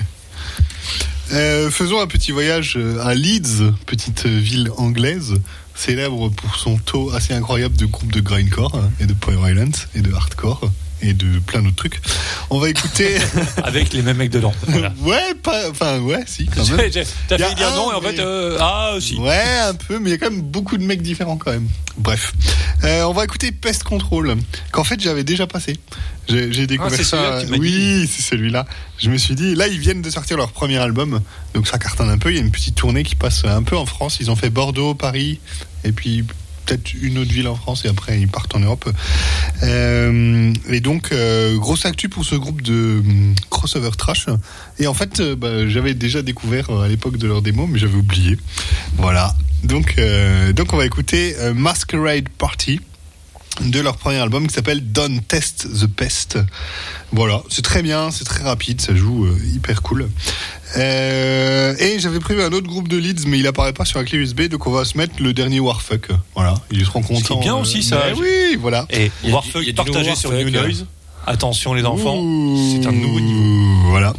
[1.33, 5.41] Euh, faisons un petit voyage euh, à Leeds, petite ville anglaise,
[5.75, 9.89] célèbre pour son taux assez incroyable de groupes de grindcore hein, et de power violence
[9.95, 10.71] et de hardcore
[11.03, 12.01] et de plein d'autres trucs.
[12.51, 13.17] On va écouter.
[13.63, 14.53] Avec les mêmes mecs dedans.
[14.69, 14.93] Voilà.
[15.03, 16.91] ouais, pas, enfin ouais, si quand même.
[17.29, 19.17] T'as failli dire un, non et en mais- fait, euh, ah si.
[19.17, 21.69] Ouais, un peu, mais il y a quand même beaucoup de mecs différents quand même.
[21.97, 22.33] Bref,
[22.83, 24.37] Euh, on va écouter Pest Control,
[24.73, 25.77] qu'en fait j'avais déjà passé.
[26.29, 27.43] J'ai j'ai découvert Ah, ça.
[27.59, 28.67] oui, c'est celui-là.
[28.99, 31.21] Je me suis dit, là ils viennent de sortir leur premier album,
[31.55, 32.31] donc ça cartonne un peu.
[32.31, 34.17] Il y a une petite tournée qui passe un peu en France.
[34.21, 35.39] Ils ont fait Bordeaux, Paris,
[35.85, 36.25] et puis
[36.65, 38.89] peut-être une autre ville en France, et après ils partent en Europe.
[39.63, 44.27] Euh, et donc euh, grosse actu pour ce groupe de hum, crossover trash.
[44.79, 47.79] Et en fait, euh, bah, j'avais déjà découvert euh, à l'époque de leur démo, mais
[47.79, 48.39] j'avais oublié.
[48.97, 49.35] Voilà.
[49.63, 52.81] Donc, euh, donc on va écouter euh, Masquerade Party
[53.61, 56.39] de leur premier album qui s'appelle Don't Test the Pest.
[57.13, 60.09] Voilà, c'est très bien, c'est très rapide, ça joue euh, hyper cool.
[60.77, 64.05] Euh, et j'avais prévu un autre groupe de leads, mais il apparaît pas sur la
[64.05, 66.09] clé USB, donc on va se mettre le dernier Warfuck.
[66.35, 67.41] Voilà, ils seront contents.
[67.41, 68.03] bien euh, aussi, ça.
[68.07, 68.87] mais oui, voilà.
[68.91, 70.51] Et Il y a Warfuck du- il y a du partagé sur New.
[70.51, 70.87] Noise.
[71.27, 72.17] Attention les enfants,
[72.71, 73.89] c'est un nouveau niveau.
[73.89, 74.13] Voilà.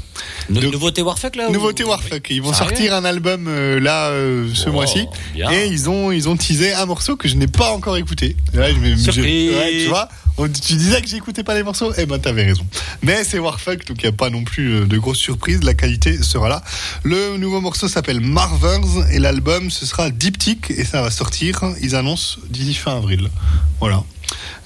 [0.50, 2.28] Donc- nouveauté Warfuck là ou- Nouveauté Warfuck.
[2.32, 5.06] Ils vont Sérieux sortir un album euh, là euh, ce mois-ci.
[5.52, 8.36] Et ils ont ils ont teasé un morceau que je n'ai pas encore écouté.
[8.54, 9.52] Là, je me- je- Surprise.
[9.52, 10.08] ouais, tu vois,
[10.38, 11.94] tu disais que j'écoutais pas les morceaux?
[11.98, 12.66] Eh ben t'avais raison.
[13.02, 15.64] Mais c'est Warfuck, donc il n'y a pas non plus euh, de grosses surprises.
[15.64, 16.64] La qualité sera là.
[17.04, 21.64] Le nouveau morceau s'appelle Marvers et l'album ce sera Diptyque et ça va sortir.
[21.82, 23.30] Ils annoncent d'ici fin avril.
[23.80, 24.04] Voilà.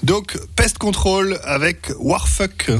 [0.02, 2.70] Donc Pest Control avec Warfuck.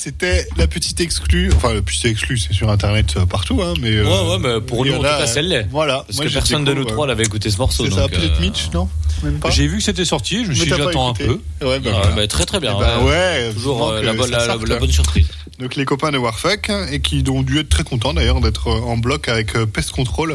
[0.00, 1.52] C'était la petite exclue.
[1.54, 3.90] Enfin, la petite exclue, c'est sur Internet euh, partout, hein, mais.
[3.96, 5.62] euh, Ouais, ouais, mais pour nous, en tout a, cas, celle-là.
[5.70, 6.04] Voilà.
[6.06, 7.84] Parce Moi, que personne de nous découvre, trois euh, l'avait écouté ce morceau.
[7.84, 8.88] C'est ça, peut-être euh, Mitch, non?
[9.22, 9.50] Même pas?
[9.50, 11.40] J'ai vu que c'était sorti, je me suis dit j'attends un peu.
[11.62, 12.10] Ouais, bah, ah, voilà.
[12.16, 12.74] bah, très très bien.
[12.76, 13.10] Eh ben, ouais.
[13.10, 15.28] ouais, Toujours euh, la, bonne- la- bonne surprise.
[15.58, 18.80] Donc les copains de Warfuck et qui ont dû être très contents d'ailleurs d'être euh,
[18.80, 20.34] en bloc avec euh, Pest Control,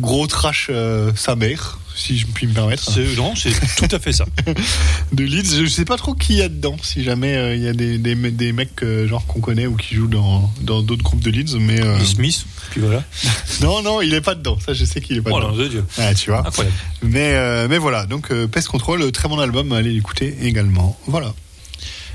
[0.00, 3.98] gros trash euh, sa mère, si je puis me permettre, C'est- Non, c'est tout à
[3.98, 4.24] fait ça.
[5.12, 5.56] de Leeds.
[5.62, 7.98] Je sais pas trop qui y a dedans, si jamais euh, il y a des,
[7.98, 11.22] des, me- des mecs euh, genre qu'on connaît ou qui jouent dans dans d'autres groupes
[11.22, 13.02] de Leeds, mais euh, Smith, puis voilà.
[13.60, 14.56] non non, il est pas dedans.
[14.64, 15.52] Ça je sais qu'il est pas Oh dedans.
[15.56, 15.84] de Dieu.
[15.98, 16.46] Ah, tu vois.
[16.46, 16.76] Incroyable.
[17.02, 20.98] Mais mais voilà, donc Pest Control, très bon album, allez l'écouter également.
[21.06, 21.34] Voilà.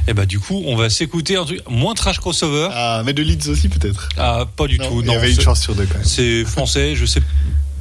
[0.06, 2.68] Et bah du coup, on va s'écouter un truc moins trash crossover.
[2.74, 4.10] Ah, mais de Leeds aussi peut-être.
[4.18, 5.00] Ah, pas du Non, tout.
[5.00, 6.04] il y Non, avait une chance sur deux quand même.
[6.04, 6.94] c'est français.
[6.96, 7.22] Je sais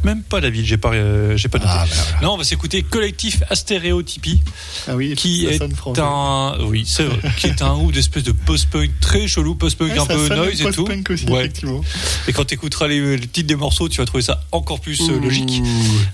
[0.04, 1.70] même pas la ville, j'ai pas, euh, j'ai pas noté.
[1.72, 2.20] Ah, bah, voilà.
[2.26, 4.40] Non, on va s'écouter Collectif Astéréotypie,
[4.88, 5.60] Ah oui, qui est
[5.98, 9.98] un, oui, c'est vrai, qui est un groupe d'espèce de post-punk très chelou, post-punk Ouais,
[9.98, 10.84] un ça peu noise et tout.
[10.84, 11.40] post-punk aussi, Ouais.
[11.40, 11.80] effectivement.
[12.28, 15.00] Et quand tu écouteras les, les titres des morceaux, tu vas trouver ça encore plus
[15.10, 15.62] euh, logique.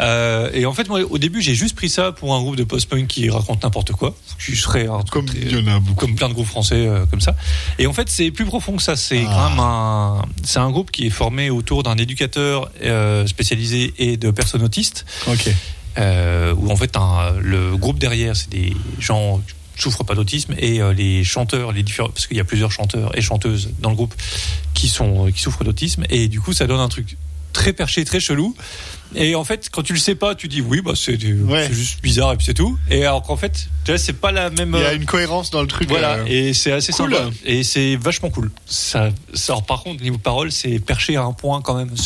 [0.00, 2.64] Euh, et en fait, moi, au début, j'ai juste pris ça pour un groupe de
[2.64, 5.78] post-punk qui raconte n'importe quoi, qui serait un truc Comme très- il y en a
[5.80, 5.94] beaucoup.
[6.06, 7.34] comme plein de groupes français euh, comme ça.
[7.78, 8.96] Et en fait, c'est plus profond que ça.
[8.96, 9.32] C'est Ah.
[9.34, 13.26] quand même un, c'est un groupe qui est formé autour d'un éducateur euh,
[13.98, 15.04] et de personnes autistes.
[15.26, 15.48] Ok.
[15.98, 19.40] Euh, où en fait, un- le groupe derrière, c'est des gens
[19.76, 22.70] qui souffrent pas d'autisme et euh, les chanteurs, les différents, parce qu'il y a plusieurs
[22.72, 24.14] chanteurs et chanteuses dans le groupe
[24.74, 27.16] qui sont qui souffrent d'autisme et du coup, ça donne un truc
[27.52, 28.54] très perché, très chelou.
[29.14, 31.68] Et en fait, quand tu le sais pas, tu dis oui, bah c'est Ouais.
[31.72, 32.78] juste bizarre et puis c'est tout.
[32.90, 34.72] Et alors qu'en fait, tu vois, c'est pas la même.
[34.74, 35.88] Il y a euh, une cohérence dans le truc.
[35.88, 37.14] voilà, euh, et c'est assez cool.
[37.14, 37.30] sympa.
[37.46, 38.50] Et c'est vachement cool.
[38.66, 41.96] Ça, ça, alors, par contre, niveau parole, c'est perché à un point quand même.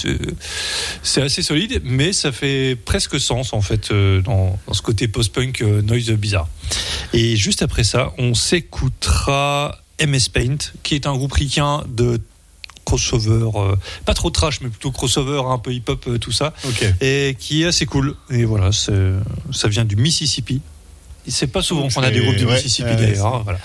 [1.03, 5.09] C'est- assez solide, mais ça fait presque sens en fait euh, dans, dans ce côté
[5.09, 6.49] post-punk noise bizarre.
[7.12, 12.20] Et juste après ça, on s'écoutera MS Paint, qui est un groupe ricain de
[12.85, 16.53] crossover, euh, pas trop trash, mais plutôt crossover, un peu hip-hop, euh, tout ça
[17.01, 18.15] et qui est assez cool.
[18.31, 20.61] Et voilà, ça vient du Mississippi.
[21.29, 23.27] C'est pas souvent qu'on a des groupes du ouais, Mississippi ouais, d'ailleurs.
[23.27, 23.61] hein, Voilà.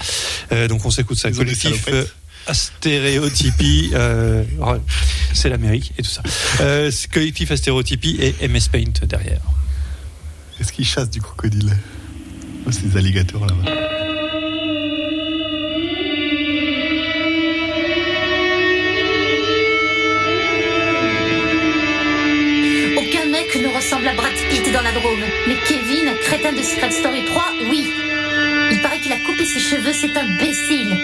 [0.51, 1.31] Euh, donc on s'écoute ça.
[1.31, 1.87] Collectif
[2.45, 3.91] Astéréotypie,
[5.33, 6.23] c'est l'Amérique et tout ça.
[7.11, 9.41] Collectif Astéréotypie et MS Paint derrière.
[10.59, 11.75] Est-ce qu'ils chassent du crocodile?
[12.65, 14.16] Oh, des alligators là-bas.
[24.83, 24.91] La.
[25.47, 27.87] Mais Kevin, crétin de Secret Story 3, oui.
[28.71, 30.95] Il paraît qu'il a coupé ses cheveux, c'est imbécile.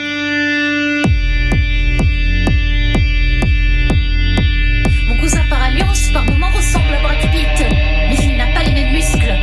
[5.07, 7.65] Mon cousin par alliance, par moments, ressemble à Brad Pitt.
[8.09, 9.33] Mais il n'a pas les mêmes muscles.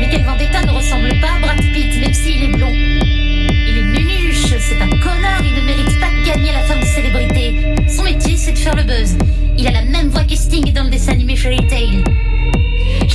[0.00, 2.72] Mais quel Vendetta ne ressemble pas à Brad Pitt, même s'il est blond.
[2.72, 6.86] Il est nunuche, c'est un connard, il ne mérite pas de gagner la femme de
[6.86, 7.54] célébrité.
[7.88, 9.16] Son métier, c'est de faire le buzz.
[9.56, 12.04] Il a la même voix que Sting dans le dessin animé Fairy Tail.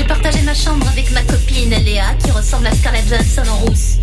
[0.08, 3.98] Partagé ma chambre avec ma copine Léa, qui ressemble à Scarlett Johansson en rousse.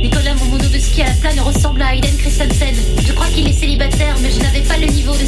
[0.00, 2.74] Nicolas, mon mono de ski à la plane, ressemble à Hayden Christensen.
[3.06, 5.23] Je crois qu'il est célibataire, mais je n'avais pas le niveau de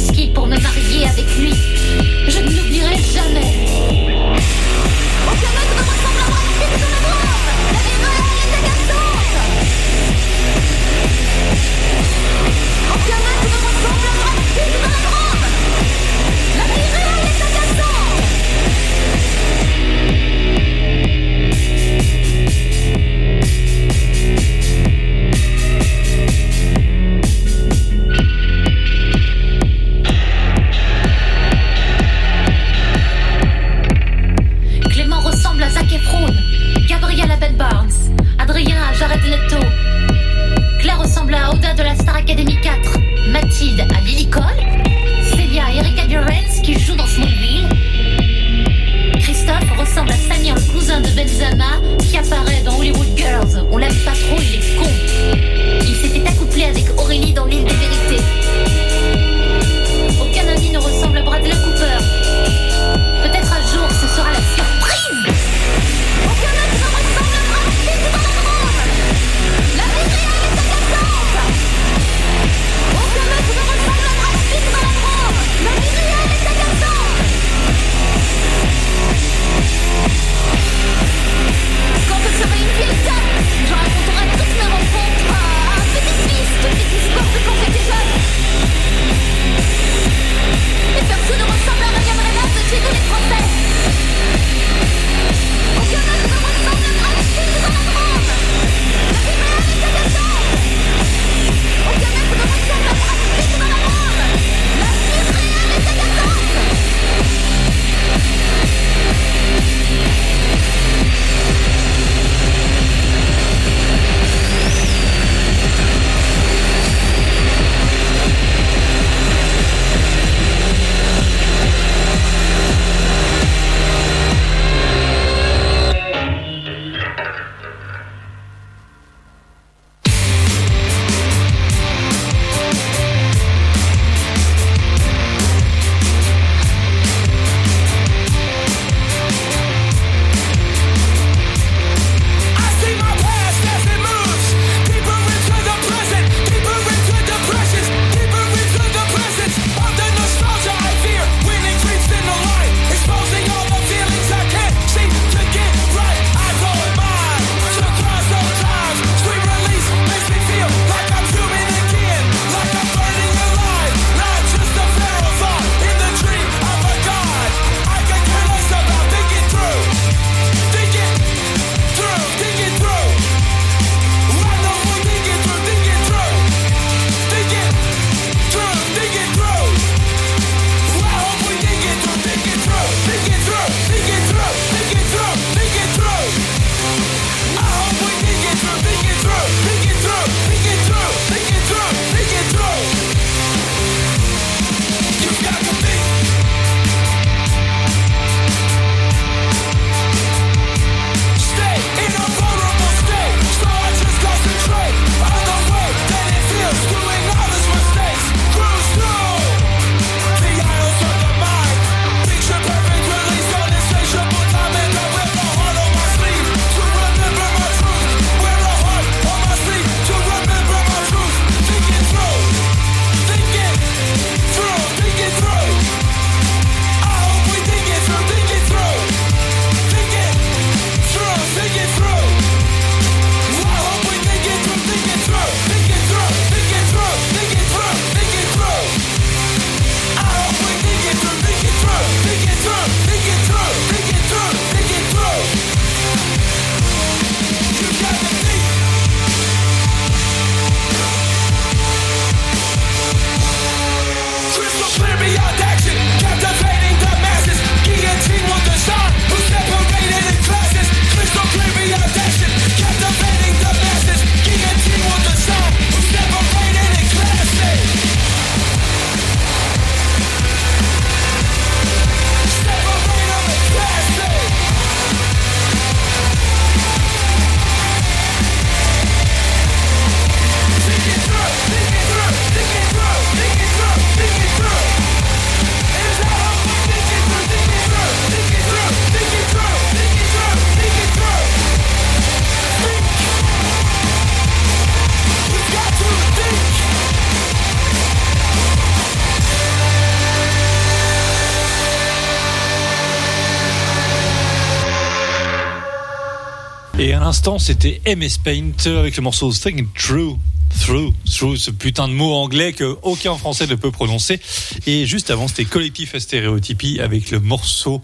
[307.53, 310.35] l'instant, c'était MS Paint avec le morceau Think True.
[310.81, 314.39] Through, through, ce putain de mot anglais que aucun français ne peut prononcer.
[314.85, 318.01] Et juste avant, c'était Collectif à stéréotypie avec le morceau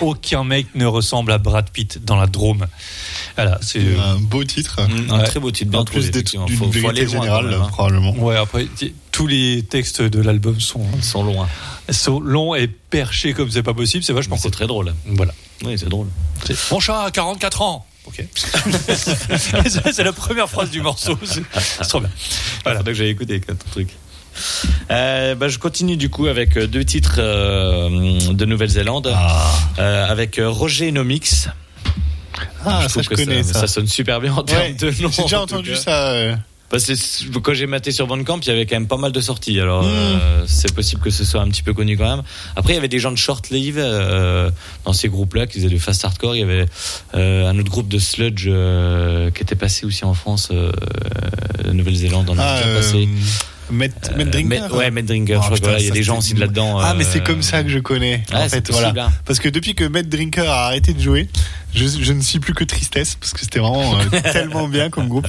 [0.00, 2.66] Aucun mec ne ressemble à Brad Pitt dans la Drôme.
[3.36, 3.78] Voilà, c'est.
[3.80, 4.80] euh, Un beau titre.
[4.86, 5.24] Mm, Un Ouais.
[5.24, 7.68] très beau titre, bien En plus d'une Faut, faut aller vérité générale, même, hein.
[7.68, 8.12] probablement.
[8.16, 8.66] Ouais, après,
[9.12, 11.48] tous les textes de l'album sont, Ils sont loin.
[11.90, 14.04] sont longs et perchés comme c'est pas possible.
[14.04, 14.94] C'est vachement c'est très drôle.
[15.06, 15.32] Voilà.
[15.64, 16.08] Oui, c'est drôle.
[16.70, 17.86] Mon chat a 44 ans.
[18.06, 18.24] Ok.
[19.92, 21.18] c'est la première phrase du morceau.
[21.24, 21.42] C'est
[21.88, 22.10] trop bien.
[22.64, 23.88] Voilà, que j'avais écouté ton truc.
[24.90, 29.14] Euh, bah, je continue du coup avec euh, deux titres euh, de Nouvelle-Zélande,
[29.78, 31.48] euh, avec Roger Nomix.
[32.64, 33.60] Ah, je ça je que connais ça, ça.
[33.60, 35.10] ça sonne super bien en termes Ouais, de nom.
[35.10, 35.76] J'ai déjà en entendu cas.
[35.76, 36.12] ça.
[36.68, 39.20] Parce que quand j'ai maté sur Bandcamp, il y avait quand même pas mal de
[39.20, 39.60] sorties.
[39.60, 39.86] Alors Mm.
[39.88, 42.24] euh, c'est possible que ce soit un petit peu connu quand même.
[42.56, 44.50] Après, il y avait des gens de short live euh,
[44.84, 46.34] dans ces groupes-là qui faisaient du fast hardcore.
[46.34, 46.66] Il y avait
[47.14, 50.72] euh, un autre groupe de sludge euh, qui était passé aussi en France, euh,
[51.72, 53.08] Nouvelle-Zélande, on a Ah, euh, passé.
[53.08, 54.72] Euh, Matt Drinker.
[54.74, 55.40] Ouais, Matt Drinker.
[55.40, 56.78] Oh, je crois que putain, voilà, il y a des gens aussi de là-dedans.
[56.78, 58.22] Ah, mais c'est comme ça que je connais.
[58.32, 59.06] Ouais, en fait, possible, voilà.
[59.06, 59.12] hein.
[59.24, 61.28] Parce que depuis que Matt Drinker a arrêté de jouer,
[61.76, 65.06] je, je ne suis plus que tristesse parce que c'était vraiment euh, tellement bien comme
[65.08, 65.28] groupe.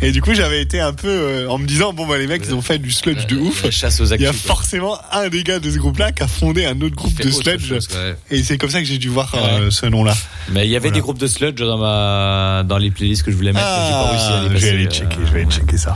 [0.00, 2.42] Et du coup, j'avais été un peu euh, en me disant bon bah les mecs
[2.46, 3.62] ils ont fait du sludge de ouf.
[3.62, 6.26] la chasse aux Il y a forcément un des gars de ce groupe-là qui a
[6.28, 7.68] fondé un autre groupe de sludge.
[7.68, 8.16] chose, ouais.
[8.30, 10.16] Et c'est comme ça que j'ai dû voir euh, ce nom-là.
[10.50, 10.94] Mais il y avait Voilà.
[10.94, 13.66] des groupes de sludge dans ma dans les playlists que je voulais mettre.
[13.66, 15.50] mais j'ai pas réussi à les Ah, je vais aller euh, checker, je vais aller
[15.50, 15.94] checker ça.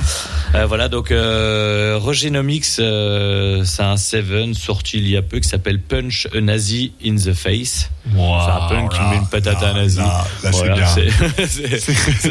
[0.55, 5.39] Euh, voilà, donc euh, Roger Nomix, euh, c'est un Seven sorti il y a peu
[5.41, 7.91] qui s'appelle Punch a Nazi in the Face.
[8.11, 9.97] c'est un punk qui met une patate à un nazi.
[9.99, 10.87] Là, là, c'est Voilà, bien.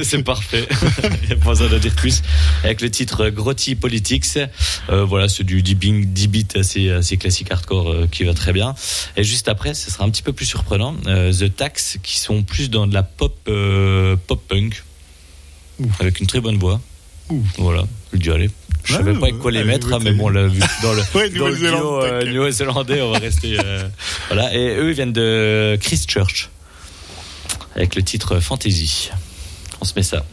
[0.03, 0.67] c'est- parfait.
[1.23, 2.21] Il n'y a pas besoin de dire plus.
[2.63, 4.37] Avec le titre Grotty Politics.
[4.89, 8.75] Euh, voilà, c'est du D-Bing, D-Beat assez, assez classique hardcore euh, qui va très bien.
[9.17, 10.95] Et juste après, ce sera un petit peu plus surprenant.
[11.07, 14.83] euh, The Tax, qui sont plus dans de la pop, euh, pop punk.
[15.99, 16.79] Avec une très bonne voix.
[17.57, 18.49] Voilà, je le dis, allez.
[18.83, 20.47] Je savais pas avec quoi les mettre, hein, mais bon, là,
[20.83, 23.57] dans le, Ouais, dans le euh, néo-zélandais, on va rester.
[23.59, 23.87] euh,
[24.27, 26.49] voilà, et eux, ils viennent de Christchurch.
[27.75, 29.11] Avec le titre Fantasy.
[29.81, 30.25] On se met ça.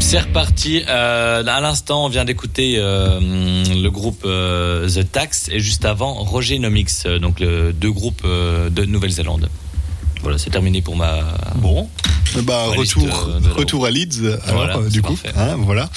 [0.00, 0.82] C'est reparti.
[0.86, 6.12] Euh, à l'instant, on vient d'écouter euh, le groupe euh, The Tax et juste avant
[6.12, 9.48] Roger Nomics, donc deux groupes de Nouvelle-Zélande.
[10.22, 11.20] Voilà, c'est terminé pour ma.
[11.56, 11.88] Bon.
[12.42, 15.88] Bah, liste, retour, euh, retour à Leeds, alors, Voilà, euh, du coup, hein, voilà.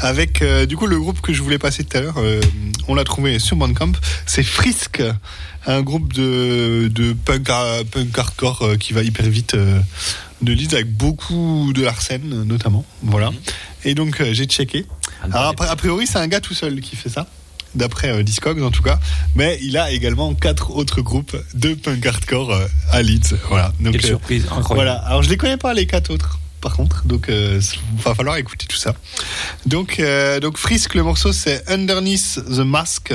[0.00, 2.16] Avec, euh, du coup, le groupe que je voulais passer tout à l'heure,
[2.88, 3.92] on l'a trouvé sur Bandcamp,
[4.26, 5.02] c'est Frisk,
[5.66, 7.50] un groupe de, de punk,
[7.90, 13.30] punk hardcore qui va hyper vite de Leeds avec beaucoup de Larsen, notamment, voilà.
[13.30, 13.36] Mhm.
[13.84, 14.86] Et donc, j'ai checké.
[15.22, 17.26] Alors, après, a priori, c'est un gars tout seul qui fait ça.
[17.74, 18.98] D'après euh, Discogs en tout cas,
[19.36, 23.36] mais il a également quatre autres groupes de punk hardcore euh, à Leeds.
[23.48, 23.72] Voilà.
[23.80, 24.74] Donc, Quelle euh, surprise, incroyable.
[24.74, 26.38] voilà, alors je les connais pas les quatre autres.
[26.60, 27.58] Par contre, donc euh,
[27.96, 28.94] il va falloir écouter tout ça.
[29.64, 33.14] Donc, euh, donc Frisk, le morceau c'est Underneath the Mask,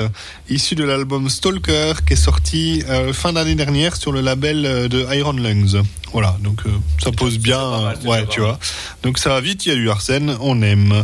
[0.49, 5.05] issu de l'album Stalker, qui est sorti euh, fin d'année dernière sur le label de
[5.15, 5.83] Iron Lungs.
[6.15, 6.69] Voilà, donc euh,
[7.03, 8.57] ça pose bien, mal, c'est ouais, tu vois.
[9.03, 11.03] Donc ça va vite, il y a du Arsène, on aime.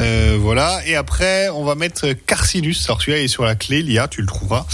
[0.00, 2.86] Euh, voilà, et après on va mettre Carcinus.
[2.88, 4.64] Alors celui-là il est sur la clé, Lia, tu le trouveras.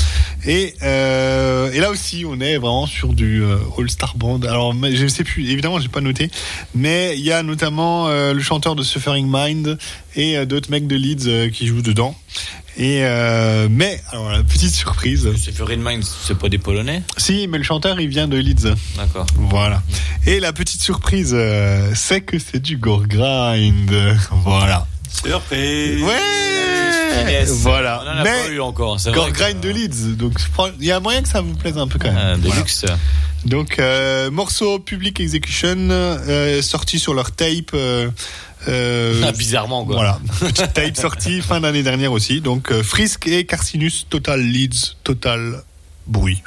[0.47, 4.43] Et, euh, et là aussi, on est vraiment sur du euh, All Star Band.
[4.43, 6.31] Alors, je sais plus, évidemment, j'ai pas noté,
[6.77, 9.79] mais il y a notamment euh, le chanteur de Suffering Mind
[10.15, 12.17] et euh, d'autres mecs de Leeds euh, qui jouent dedans.
[12.79, 15.29] Et euh, mais alors la petite surprise.
[15.37, 18.75] C'est Fury Minds, c'est pas des Polonais Si, mais le chanteur il vient de Leeds.
[18.97, 19.27] D'accord.
[19.37, 19.83] Voilà.
[20.27, 23.93] Et la petite surprise, euh, c'est que c'est du gore grind.
[24.45, 24.87] Voilà.
[25.25, 26.03] Surprise.
[26.03, 27.45] Ouais.
[27.47, 28.03] Voilà.
[28.05, 28.99] On en a Mais pas eu encore.
[28.99, 30.17] c'est gore vrai que- grind de Leeds.
[30.17, 30.33] Donc
[30.81, 32.19] il y a moyen que ça vous plaise un peu quand même.
[32.19, 32.57] Ah, de Voilà.
[32.61, 32.85] luxe.
[33.45, 37.75] Donc, euh, morceau Public Execution, euh, sorti sur leur tape.
[38.69, 39.97] Euh, bizarrement, quoi.
[39.97, 42.41] Voilà, petite tape sortie fin d'année dernière aussi.
[42.41, 45.63] Donc, euh, Frisk et Carcinus, Total Leads, Total
[46.07, 46.43] Bruit.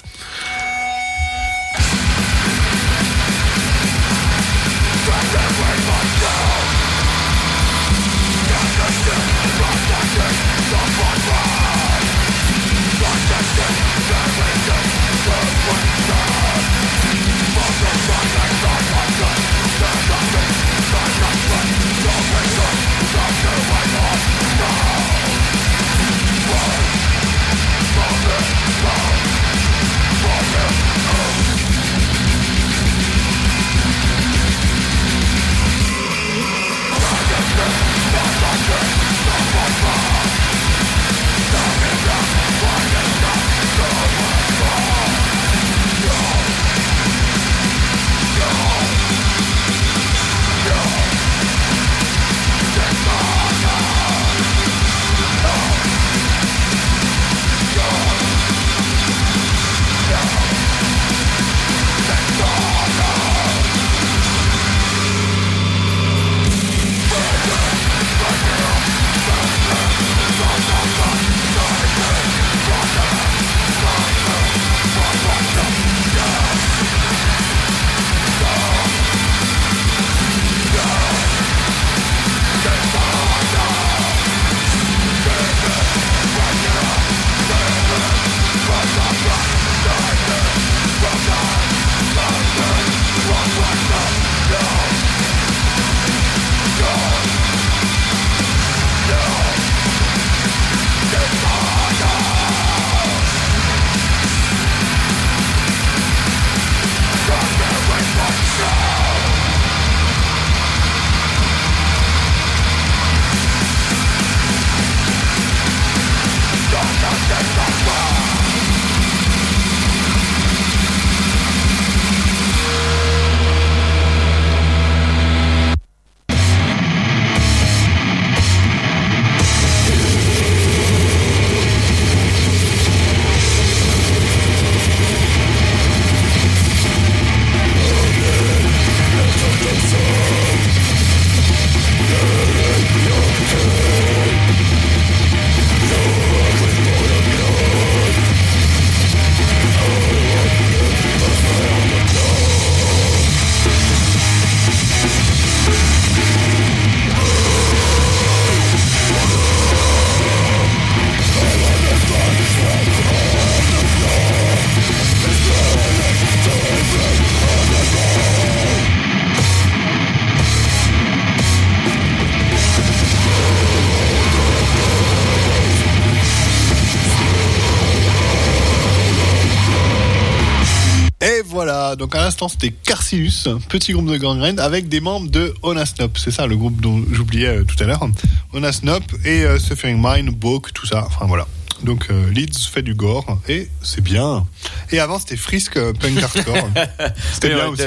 [182.26, 186.18] L'instant c'était Carcinus, petit groupe de gangrène avec des membres de Onasnop.
[186.18, 188.08] C'est ça le groupe dont j'oubliais euh, tout à l'heure.
[188.52, 191.04] Onasnop et euh, Suffering Mind, Boke, tout ça.
[191.06, 191.48] Enfin voilà.
[191.86, 194.46] Donc euh, Leeds fait du gore et c'est bien.
[194.92, 196.56] Et avant c'était Frisk euh, Punk Hardcore.
[197.34, 197.84] c'était bien ouais, aussi.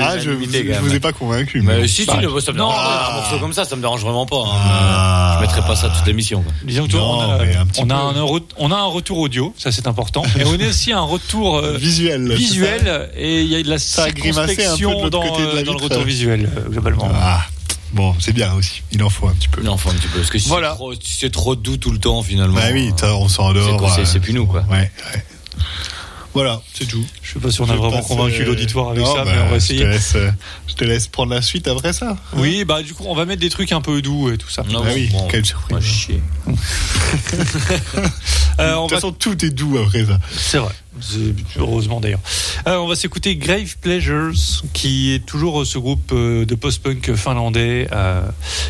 [0.00, 1.60] Ah, je, vous- je vous ai pas convaincu.
[1.62, 2.74] Mais mais- si, si, Bah, le- ça me dérange.
[2.78, 3.08] Ah.
[3.10, 4.36] Un morceau comme ça, ça me dérange vraiment pas.
[4.46, 4.50] hein.
[4.54, 5.34] Ah.
[5.36, 6.44] Je mettrais pas ça toute l'émission.
[6.64, 7.38] Disons que on, a,
[7.78, 8.14] on, a un,
[8.58, 10.22] on a un retour audio, ça c'est important.
[10.38, 12.32] Et on a aussi un retour euh, Visuel.
[12.34, 15.52] visuel et il y a de la Ça un peu de dans, côté de la
[15.60, 17.08] euh, dans le retour visuel, euh, globalement.
[17.14, 17.42] Ah,
[17.92, 18.82] bon, c'est bien aussi.
[18.92, 19.62] Il en faut un petit peu.
[19.62, 20.18] Non, faut un petit peu.
[20.18, 20.70] Parce que si Voilà.
[20.70, 22.54] c'est trop- si c'est trop doux tout le temps, finalement.
[22.54, 23.70] Bah oui, on s'endort.
[23.70, 24.64] c'est quoi, c'est- euh, c'est plus nous, quoi.
[24.70, 25.24] Ouais, ouais.
[26.34, 27.04] Voilà, c'est tout.
[27.22, 29.32] Je sais pas si on a Je vraiment convaincu euh, l'auditoire avec non, ça, bah,
[29.34, 29.84] mais on va Je te, essayer.
[29.84, 30.30] laisse, euh,
[30.66, 32.16] je te laisse prendre la suite après ça.
[32.36, 34.62] Oui, bah du coup, on va mettre des trucs un peu doux et tout ça.
[34.62, 35.76] Non, Ah bon, oui, bon, quelle surprise.
[35.76, 36.22] ouais, chier.
[38.60, 40.18] Euh, on De toute va façon, tout est doux après ça.
[40.36, 40.72] C'est vrai.
[41.56, 42.20] Heureusement d'ailleurs.
[42.66, 44.32] Euh, on va s'écouter Grave Pleasures,
[44.72, 48.22] qui est toujours ce groupe euh, de post-punk finlandais, euh,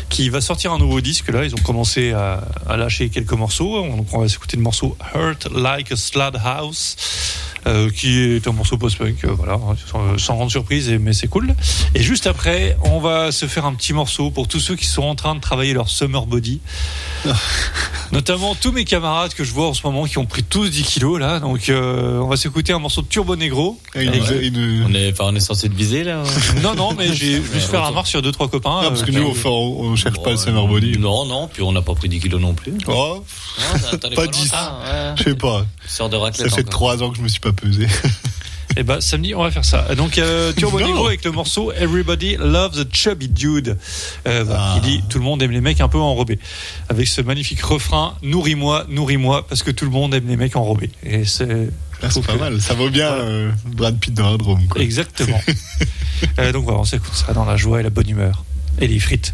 [0.09, 1.29] qui va sortir un nouveau disque.
[1.29, 3.81] Là, ils ont commencé à, à lâcher quelques morceaux.
[3.85, 6.95] Donc, on va s'écouter le morceau Hurt Like a Slad House.
[7.65, 9.57] euh, qui est un morceau post-punk, euh, voilà,
[9.89, 11.55] sans, sans grande surprise, mais c'est cool.
[11.95, 15.03] Et juste après, on va se faire un petit morceau pour tous ceux qui sont
[15.03, 16.59] en train de travailler leur summer body.
[18.11, 20.83] Notamment tous mes camarades que je vois en ce moment qui ont pris tous 10
[20.83, 21.39] kilos là.
[21.39, 23.79] Donc euh, on va s'écouter un morceau de Turbo Negro.
[23.95, 26.23] Et une- Avec- une- On est, enfin, on est censé te viser, là.
[26.61, 28.79] Non non mais j'ai juste faire un marche sur deux trois copains.
[28.83, 30.97] Ah, parce que euh, nous, on, fait- on, on cherche pas le summer body.
[30.99, 32.73] Non, non, puis on n'a pas pris 10 kilos non plus.
[32.87, 33.23] Oh,
[33.73, 34.47] Non, ça- Pas loin, 10.
[34.47, 35.13] ça, ouais.
[35.17, 35.65] je sais pas.
[35.87, 36.69] Sors de Ça raclette fait encore.
[36.69, 37.87] trois ans que je me suis pas pesé.
[38.75, 39.93] Et bah samedi on va faire ça.
[39.95, 40.87] Donc euh, Turbo Non.
[40.87, 43.77] Negro avec le morceau Everybody Loves a Chubby Dude,
[44.27, 44.79] euh, voilà, Ah.
[44.79, 46.39] qui dit tout le monde aime les mecs un peu enrobés.
[46.89, 50.89] Avec ce magnifique refrain nourris-moi, nourris-moi parce que tout le monde aime les mecs enrobés.
[51.03, 51.69] Et c'est
[52.01, 52.61] Ah, c'est pas que- mal.
[52.61, 53.23] Ça vaut bien Voilà.
[53.23, 54.67] euh, Brad Pitt dans un drone.
[54.67, 54.81] Quoi.
[54.81, 55.39] Exactement.
[56.39, 58.45] Euh, donc voilà, on s'écoute ça dans la joie et la bonne humeur.
[58.79, 59.33] Et les frites.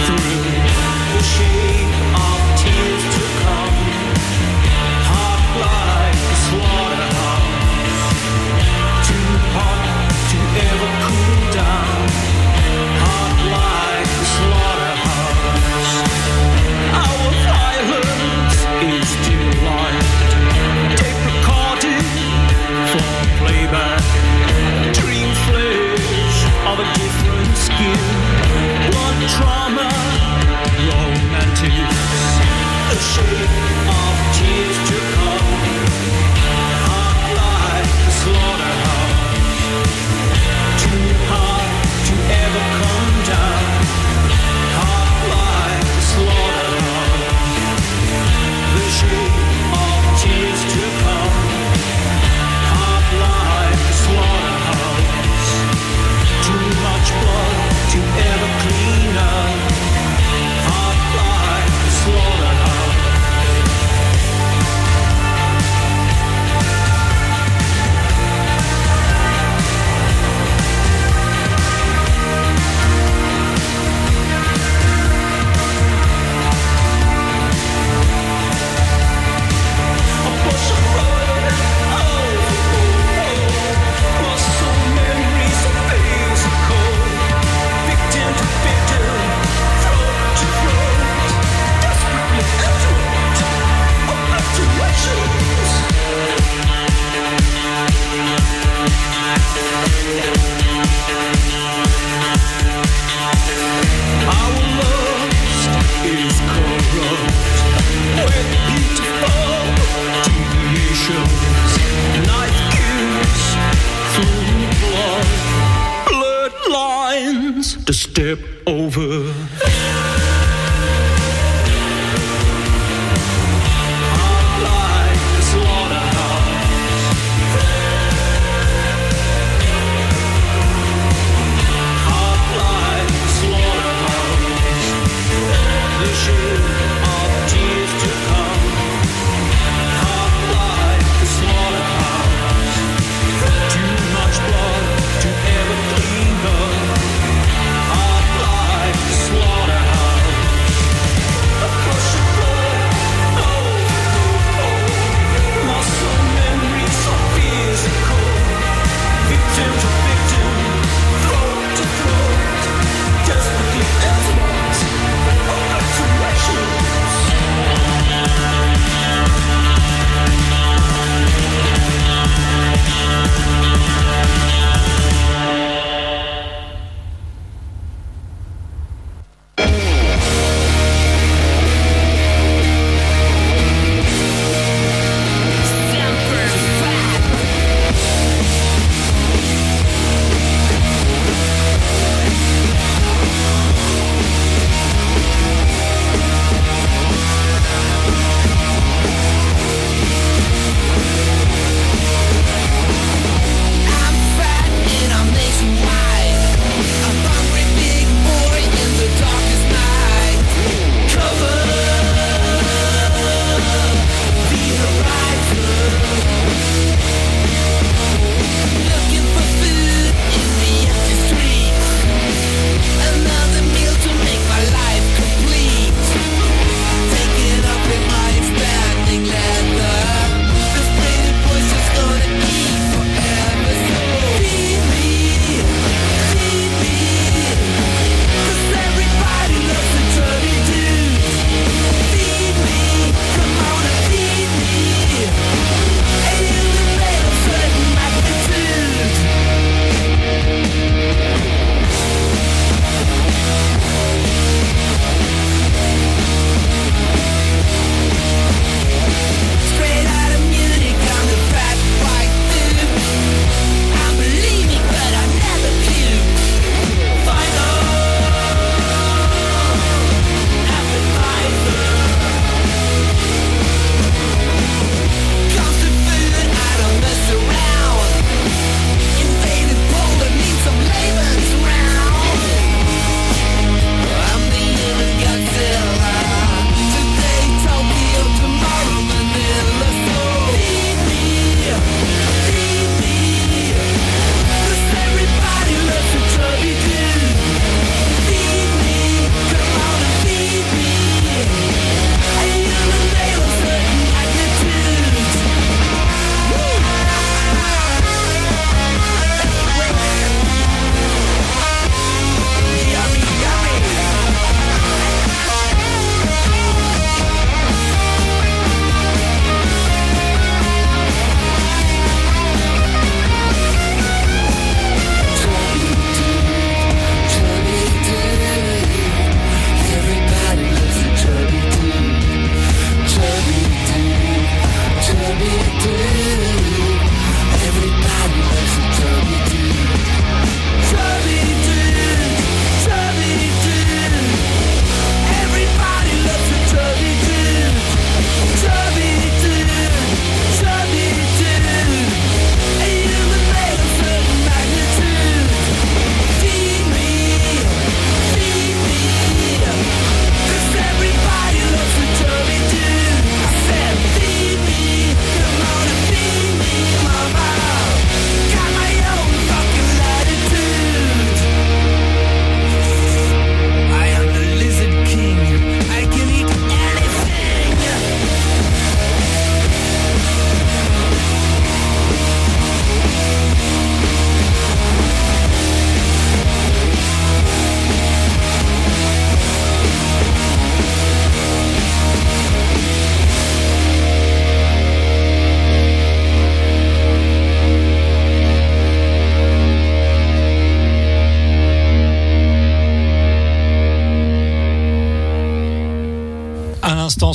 [0.00, 2.01] through the shade.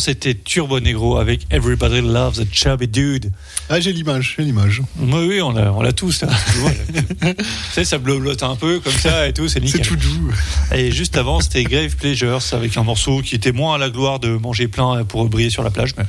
[0.07, 3.29] C'était Turbo Negro avec Everybody Loves a Chubby Dude.
[3.69, 4.81] Ah, j'ai l'image, j'ai l'image.
[4.97, 6.21] Oui, oui, on l'a, on l'a tous.
[6.23, 6.29] Là.
[6.53, 7.33] Tu vois, là.
[7.73, 9.85] sais, ça blablote un peu comme ça et tout, c'est C'est nickel.
[9.85, 10.31] tout doux.
[10.73, 14.19] Et juste avant, c'était Grave Pleasures avec un morceau qui était moins à la gloire
[14.21, 16.05] de manger plein pour briller sur la plage, mais,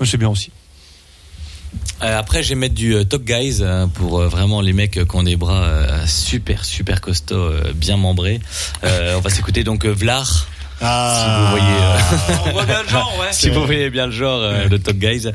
[0.00, 0.50] mais c'est bien aussi.
[2.02, 4.92] Euh, après, je vais mettre du euh, Top Guys euh, pour euh, vraiment les mecs
[5.08, 8.40] qui ont des bras euh, super, super costauds, euh, bien membrés.
[8.82, 10.48] Euh, on va s'écouter donc euh, Vlar.
[10.80, 11.24] Ah.
[11.24, 13.28] Si vous voyez, euh, On voit bien le genre, ouais.
[13.32, 15.26] si vous voyez bien le genre euh, de Top Guys.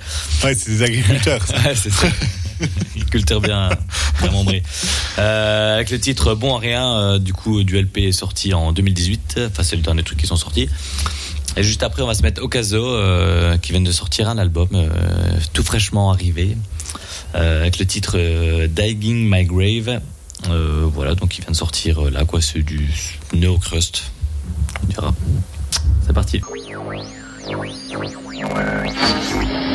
[0.43, 1.45] Ouais, c'est des agriculteurs.
[1.45, 1.55] ça.
[1.55, 2.07] Ouais, c'est ça.
[3.11, 3.69] Culture bien,
[4.21, 4.31] bien.
[5.17, 8.71] Euh, avec le titre Bon à rien, euh, du coup, du LP est sorti en
[8.71, 9.39] 2018.
[9.47, 10.69] Enfin, c'est le dernier truc qui sont sortis.
[11.57, 14.69] Et juste après, on va se mettre Okazo, euh, qui vient de sortir un album
[14.73, 14.87] euh,
[15.53, 16.55] tout fraîchement arrivé,
[17.35, 19.99] euh, avec le titre euh, Digging My Grave.
[20.49, 22.89] Euh, voilà, donc il vient de sortir euh, là, quoi, c'est du
[23.33, 24.03] néo-crust.
[24.83, 25.13] On dira.
[26.05, 26.41] C'est parti.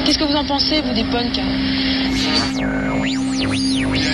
[0.05, 1.41] Qu'est-ce que vous en pensez, vous, des punks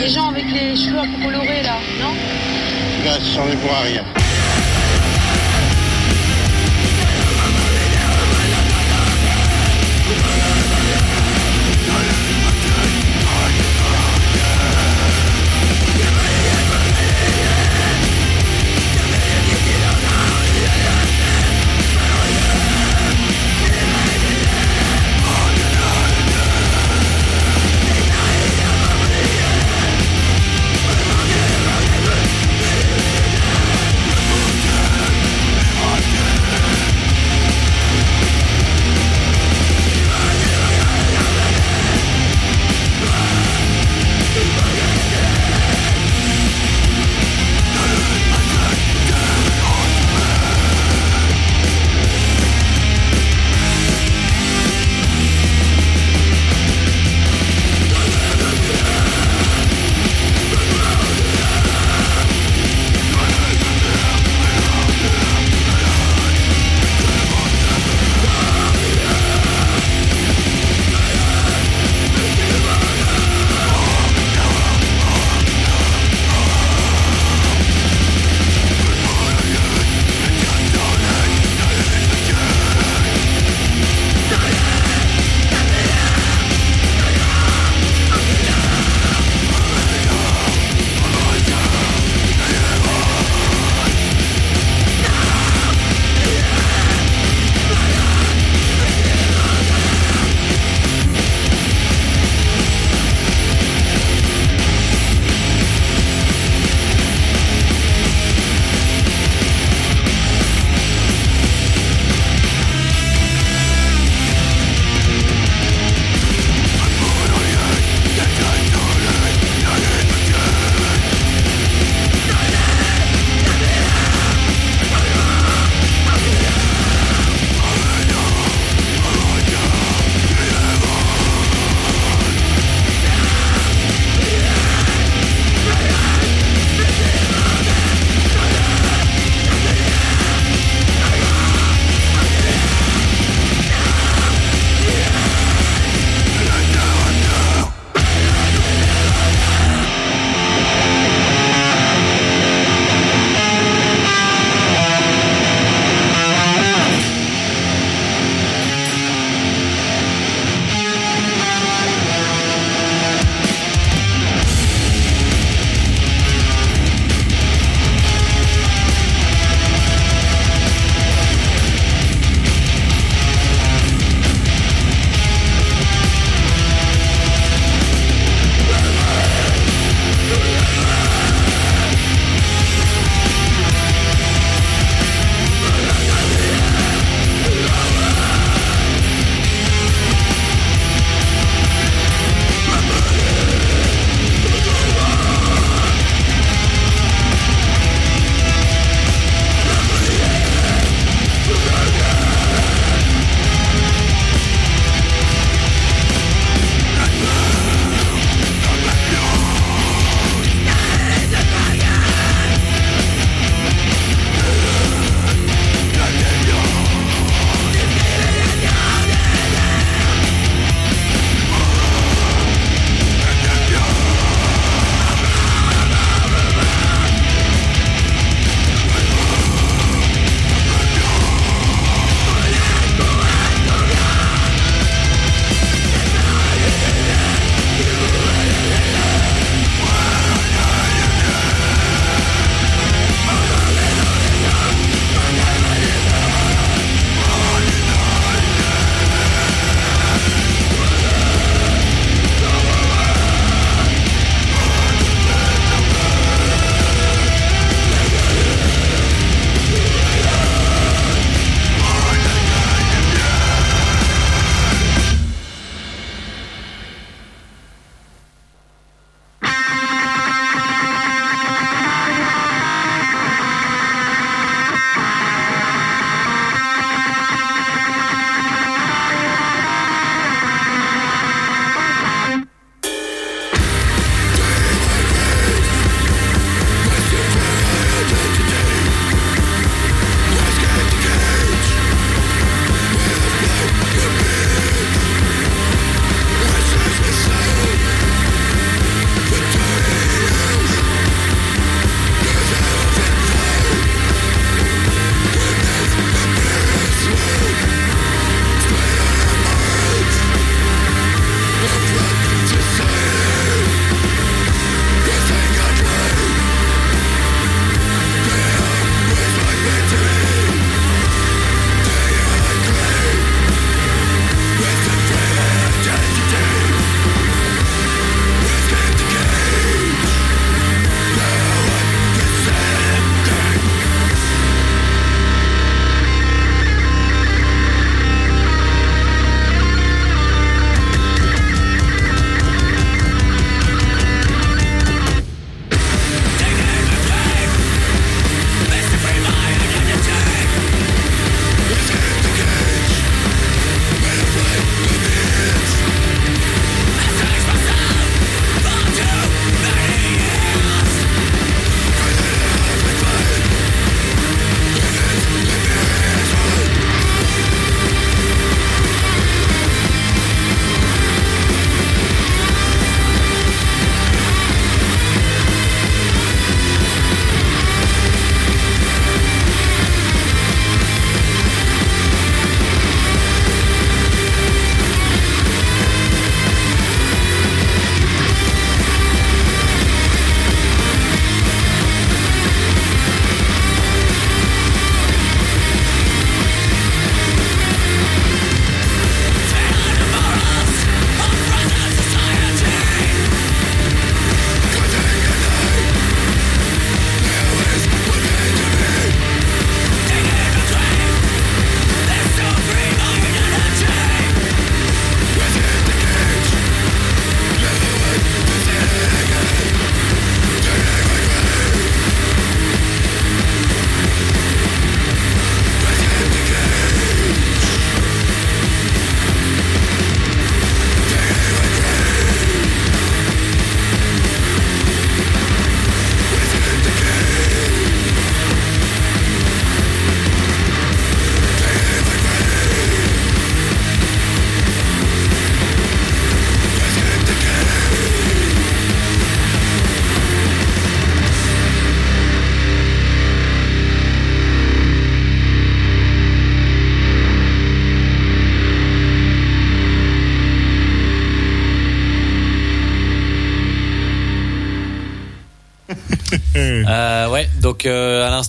[0.00, 2.12] Les gens avec les cheveux un peu colorés, là, non?
[3.04, 4.21] Là, j'en ai pour rien.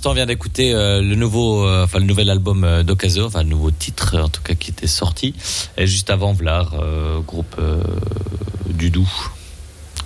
[0.03, 3.41] L'instant on vient d'écouter euh, le nouveau, euh, enfin le nouvel album euh, d'Ocaso, enfin
[3.43, 5.33] le nouveau titre en tout cas qui était sorti.
[5.77, 7.55] Et juste avant Vlar, euh, groupe
[8.69, 9.07] du Doubs.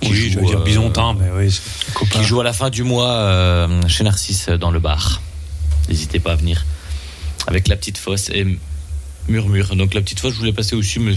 [0.00, 1.50] qui Oui, joue, je veux dire bisontin, mais oui.
[1.50, 5.20] c'est- Qui joue à la fin du mois chez Narcisse dans le bar.
[5.88, 6.64] N'hésitez pas à venir.
[7.48, 8.46] Avec la petite fosse et
[9.26, 9.74] Murmure.
[9.74, 11.14] Donc la petite fosse, je voulais passer aussi, mais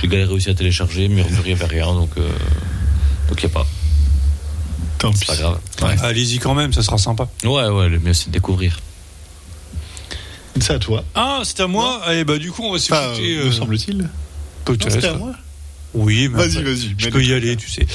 [0.00, 1.08] j'ai galéré aussi à télécharger.
[1.08, 3.66] Murmure, il n'y avait rien, donc donc il n'y a pas.
[5.10, 5.26] Tant C'est pis.
[5.26, 5.58] pas grave.
[6.02, 7.28] Allez-y quand même, ça sera sympa.
[7.44, 8.78] Ouais, ouais, le mieux c'est de découvrir.
[10.60, 11.04] C'est à toi.
[11.14, 12.00] Ah, c'est à moi.
[12.14, 13.36] Et bah du coup, on va Enfin, s'écouter.
[13.36, 13.98] me euh, semble-t-il.
[13.98, 14.08] Non,
[14.64, 14.90] peut-être.
[14.90, 15.32] c'était à moi.
[15.94, 16.94] Oui, mais Vas-y, vas-y.
[16.98, 17.86] Je peux y aller, tu sais.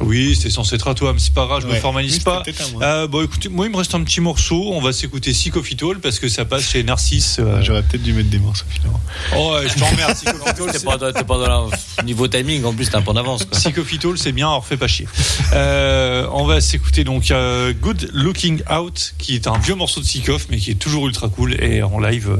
[0.00, 1.80] Oui, c'était censé être à toi, mais c'est pas grave, je me Ouais.
[1.80, 2.42] formalise Oui, pas.
[2.82, 4.70] Euh, bon, écoutez, moi, il me reste un petit morceau.
[4.72, 7.36] On va s'écouter Psychophytol parce que ça passe chez Narcisse.
[7.40, 9.00] euh, Ah, J'aurais peut-être dû mettre des morceaux finalement.
[9.36, 10.66] Oh, ouais, je t'emmerde, Psychophytol.
[10.72, 11.12] T'es c'est- pas, pas
[11.48, 11.66] dans
[11.98, 13.44] le niveau timing, en plus t'es un peu en avance.
[13.44, 13.58] Quoi.
[13.58, 15.06] Psychophytol, c'est bien, alors fais pas chier.
[15.54, 20.04] Euh, on va s'écouter donc euh, Good Looking Out, qui est un vieux morceau de
[20.06, 21.54] Psychoff, mais qui est toujours ultra cool.
[21.62, 22.36] Et en live, euh,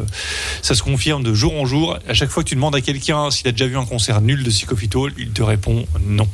[0.62, 1.98] ça se confirme de jour en jour.
[2.08, 4.42] À chaque fois que tu demandes à quelqu'un s'il a déjà vu un concert nul
[4.44, 6.28] de Psychophytol, il te répond non.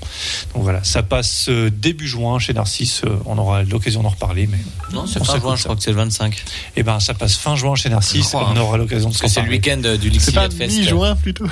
[0.55, 1.14] Donc voilà, ça passe
[1.49, 3.03] euh, début juin chez Narcisse.
[3.05, 4.59] Euh, On aura l'occasion d'en reparler, mais
[4.93, 5.57] Non, c'est fin juin, ça.
[5.57, 6.45] je crois que c'est le 25.
[6.77, 8.28] eh ben ça passe fin juin chez Narcisse.
[8.28, 8.61] Crois, on hein.
[8.61, 9.51] aura l'occasion de que c'est le parler.
[9.59, 10.78] week-end euh, du C'est pas Lixiviad Fest.
[10.78, 11.47] mi-juin plutôt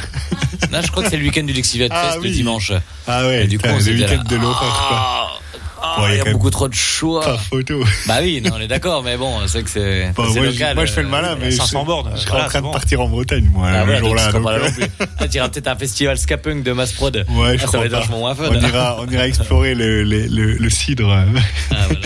[0.72, 2.72] Non, je crois que c'est le week-end du Lixiviad Ah Fest le dimanche.
[3.06, 5.40] Ah ouais, Et du coup, le week-end de l'horreur
[5.84, 7.24] Ah, ah, Bon, il y a y a même beaucoup trop de choix.
[7.24, 7.82] Pas photo.
[8.06, 10.74] Bah oui, non, on est d'accord, mais bon, c'est que c'est moi, je- local.
[10.76, 12.58] moi, je fais le euh, malin, mais 500 je, bornes, je serais voilà, en train
[12.60, 12.70] de bon.
[12.72, 14.30] partir en Bretagne, moi, Ah, le jour-là.
[14.32, 14.86] tu euh.
[15.18, 17.24] Ah, iras peut-être à un festival Scapunk de Mass Prod.
[17.30, 18.44] Ouais, je Ah, ça va être vachement moins fun.
[18.50, 21.10] On ira, on ira explorer le, le, le, le cidre.
[21.10, 21.24] euh.
[21.72, 22.00] Ah, voilà.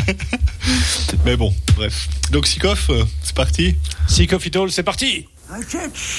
[1.25, 2.09] Mais bon, bref.
[2.31, 3.77] Donc, Sikoff, euh, c'est parti.
[4.09, 5.27] Psychophytol, c'est parti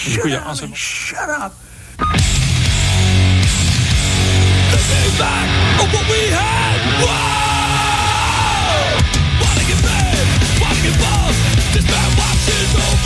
[0.09, 0.69] Du coup, il y a un seul.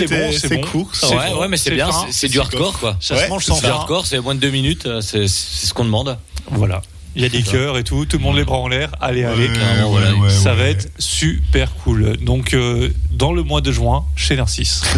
[0.00, 0.66] oui, c'est bon, c'est bon.
[0.68, 0.90] court.
[0.94, 2.96] C'est Ouais, mais c'est bien, c'est- du hardcore quoi.
[3.00, 5.00] Ça Ouais, se mange c'est sans C'est du hardcore, c'est moins de deux minutes, euh,
[5.00, 6.18] c'est ce qu'on demande.
[6.50, 6.82] Voilà.
[7.14, 8.90] Il y a des cœurs et tout, tout le monde les bras en l'air.
[9.00, 9.48] Allez, allez.
[9.48, 10.30] Ouais, voilà.
[10.30, 10.56] ça ouais.
[10.56, 12.16] va être super cool.
[12.16, 14.82] Donc, euh, dans le mois de juin, chez Narcisse.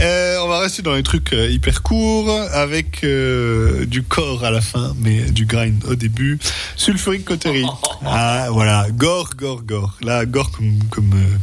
[0.00, 4.50] Euh, on va rester dans les trucs euh, hyper courts avec euh, du corps à
[4.50, 6.38] la fin, mais du grind au début.
[6.76, 7.66] Sulfuric Coterie.
[8.04, 9.96] Ah voilà, gore, gore, gore.
[10.00, 11.36] Là, gore comme, comme euh,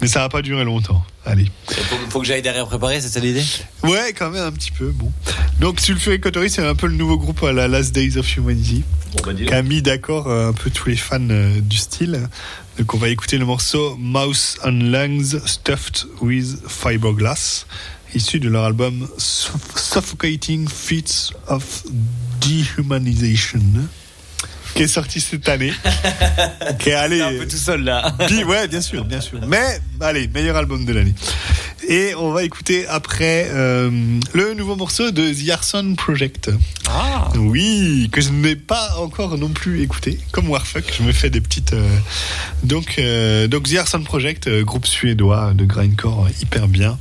[0.00, 1.04] mais ça va pas durer longtemps.
[1.24, 1.50] Allez.
[1.68, 3.44] Faut, faut que j'aille derrière préparer, c'est ça l'idée?
[3.84, 4.90] Ouais, quand même un petit peu.
[4.90, 5.12] Bon.
[5.60, 8.84] Donc Sulfuric Coterie, c'est un peu le nouveau groupe à la Last Days of Humanity.
[9.12, 12.28] Bon bah qui a mis d'accord euh, un peu tous les fans euh, du style.
[12.78, 17.66] Donc on va écouter le morceau Mouse and Lungs Stuffed with Fiberglass,
[18.14, 21.82] issu de leur album Suff- Suffocating Feats of
[22.40, 23.60] Dehumanization,
[24.74, 25.72] qui est sorti cette année.
[26.78, 27.20] qui est allé.
[27.20, 28.14] un peu tout seul là.
[28.28, 29.38] Bi- ouais, bien sûr, bien sûr.
[29.46, 31.14] Mais allez, meilleur album de l'année.
[31.88, 33.90] Et on va écouter après euh,
[34.34, 36.50] le nouveau morceau de The Arson Project.
[36.88, 37.28] Ah.
[37.36, 40.18] Oui, que je n'ai pas encore non plus écouté.
[40.30, 41.72] Comme Warfuck, je me fais des petites.
[41.72, 41.88] euh,
[42.64, 46.98] Donc, euh, donc The Arson Project, groupe suédois de grindcore hyper bien,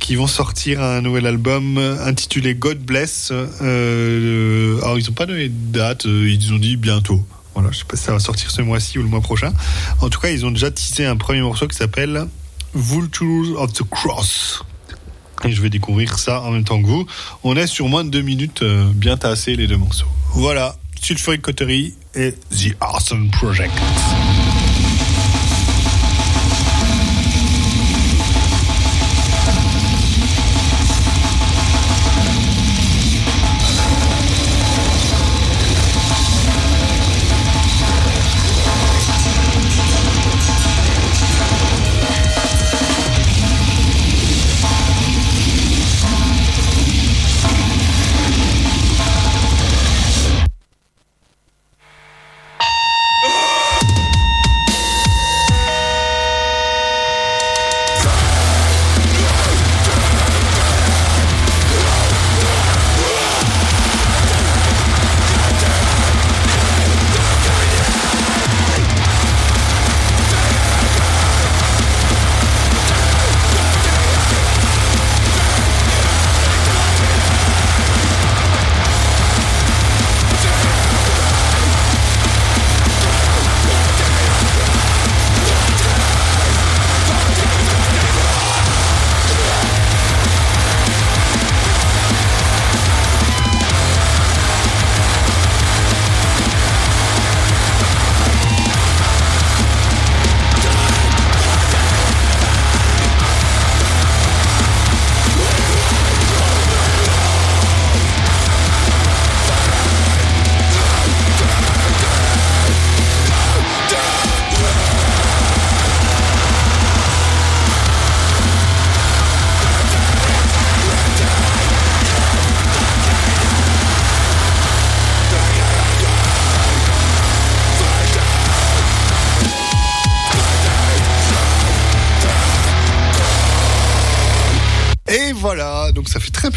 [0.00, 3.30] qui vont sortir un nouvel album intitulé God Bless.
[3.32, 7.24] Alors ils n'ont pas donné de date, ils ont dit bientôt.
[7.54, 9.52] Voilà, je sais pas si ça va sortir ce mois-ci ou le mois prochain.
[10.00, 12.26] En tout cas, ils ont déjà teasé un premier morceau qui s'appelle
[12.74, 14.62] Vultures of the Cross.
[15.44, 17.06] Et je vais découvrir ça en même temps que vous.
[17.42, 20.06] On est sur moins de deux minutes, euh, bien tassés les deux morceaux.
[20.34, 23.72] Voilà, Sulfuric Coterie et The Arson Project.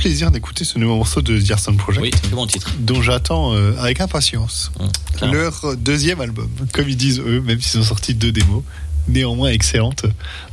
[0.05, 2.03] Plaisir d'écouter ce nouveau morceau de The Arson Project.
[2.03, 2.71] Oui, très bon titre.
[2.77, 4.87] dont j'attends euh, avec impatience Hum,
[5.17, 5.33] clairement.
[5.35, 6.47] leur deuxième album.
[6.73, 8.61] Comme ils disent eux, même s'ils ont sorti deux démos,
[9.07, 10.03] néanmoins excellentes,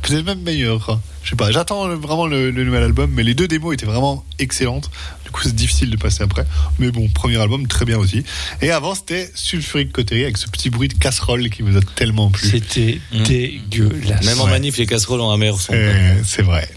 [0.01, 0.99] peut-être même meilleures.
[1.23, 4.25] Je sais pas, j'attends vraiment le, le nouvel album, mais les deux démos étaient vraiment
[4.39, 4.89] excellentes.
[5.23, 6.45] Du coup, c'est difficile de passer après.
[6.79, 8.23] Mais bon, premier album, très bien aussi.
[8.63, 12.31] Et avant, c'était Sulfuric Coterie avec ce petit bruit de casserole qui vous a tellement
[12.31, 12.49] plu.
[12.49, 13.23] C'était Mm.
[13.23, 14.25] dégueulasse.
[14.25, 14.49] Même en Ouais.
[14.49, 15.73] manif, les casseroles ont un meilleur son.
[15.75, 16.67] Euh, C'est vrai.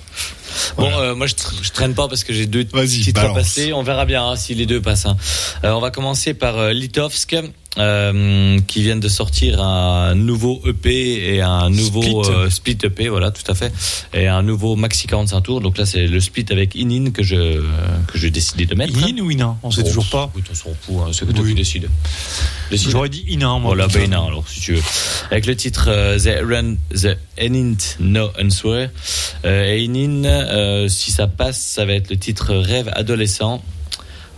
[0.77, 0.99] Bon, Voilà.
[1.11, 3.37] euh, moi je, je traîne pas parce que j'ai deux titres à balance.
[3.39, 3.73] passer.
[3.73, 5.07] On verra bien hein, si les deux passent.
[5.07, 5.17] hein.
[5.65, 7.37] Euh, on va commencer par euh, Litovsk,
[7.79, 12.35] euh, qui viennent de sortir un nouveau EP et un nouveau Split.
[12.37, 13.73] euh, split EP, voilà, tout à fait,
[14.15, 15.61] et un nouveau maxi 45 tours.
[15.61, 17.61] Donc là, c'est le split avec Inin que je
[18.07, 18.93] que j'ai décidé de mettre.
[19.05, 20.33] In ou Ina On sait Bon, toujours pas.
[20.51, 20.97] On s'en fout.
[21.01, 21.51] hein, c'est que toi Oui.
[21.51, 21.89] qui décides.
[22.71, 22.91] Décide.
[22.91, 23.61] J'aurais dit Ina, moi.
[23.75, 24.83] Voilà, ben non, alors si tu veux.
[25.31, 28.89] Avec le titre euh, The Run, The Ain't No Answer.
[29.45, 33.63] Euh, Einin, euh, si ça passe, ça va être le titre Rêve adolescent.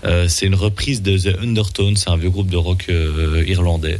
[0.05, 3.99] Euh, c'est une reprise de The Undertones, c'est un vieux groupe de rock euh, irlandais,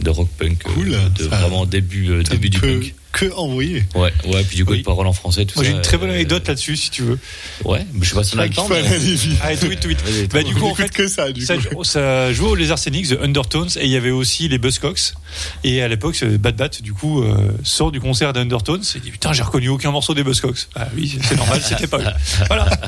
[0.00, 2.94] de rock punk, euh, Cool, de ça- vraiment début, début du punk.
[3.18, 3.84] Que envoyer.
[3.94, 4.78] Ouais, ouais, puis du coup, Oui.
[4.78, 5.70] de paroles en français, tout Moi, ça.
[5.70, 7.18] j'ai une très bonne euh, anecdote là-dessus, si tu veux.
[7.64, 8.68] Ouais, mais je sais pas si on a le temps.
[8.68, 8.82] mais-.
[9.42, 10.00] Allez, tout vite, tout vite.
[10.04, 11.82] Vas-y, Bah, du coup, en fait, que ça, du ça, coup.
[11.84, 15.14] ça jouait aux Les Arsenics, The Undertones, et il y avait aussi les Buzzcocks.
[15.64, 17.34] Et à l'époque, Bad Bat, du coup, euh,
[17.64, 20.68] sort du concert des Undertones et dit Putain, j'ai reconnu aucun morceau des Buzzcocks.
[20.76, 22.04] Ah oui, c'est normal, c'était pas eux.
[22.48, 22.66] Voilà.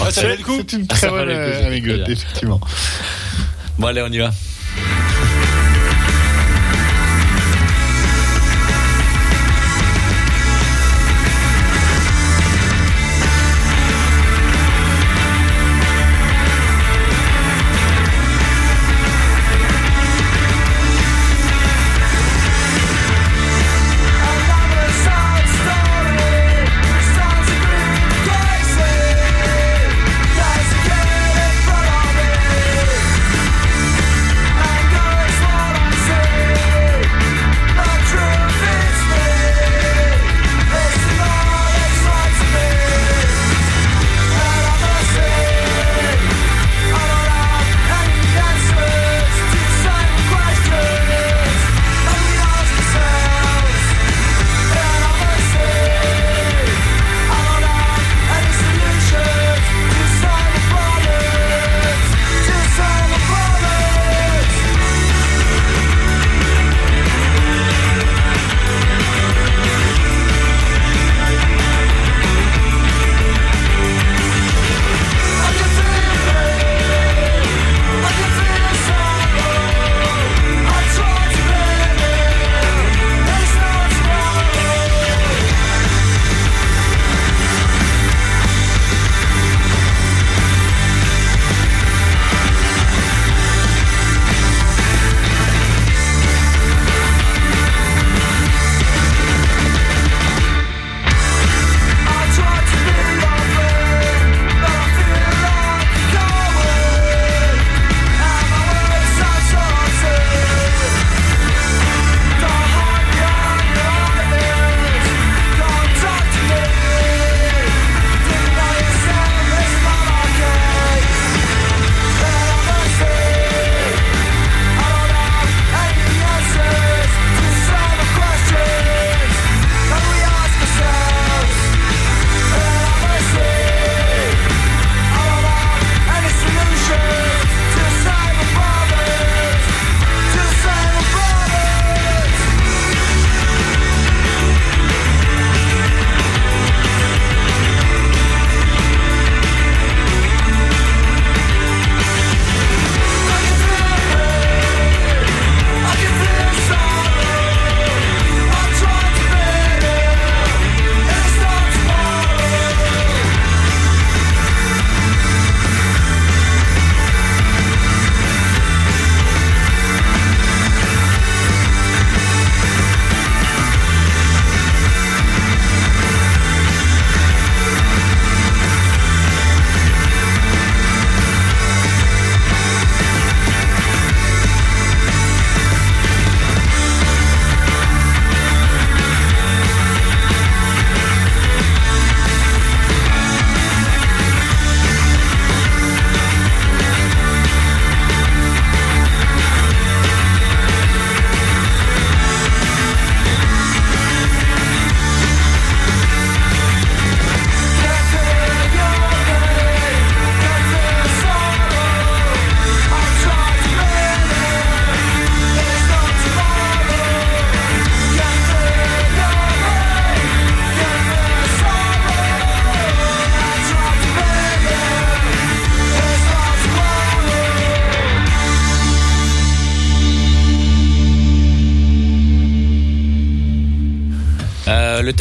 [0.00, 0.56] Ah, ça valait le coup.
[0.68, 2.60] C'est une Ah, très ça bonne euh, anecdote, effectivement.
[3.78, 4.30] Bon, allez, on y va.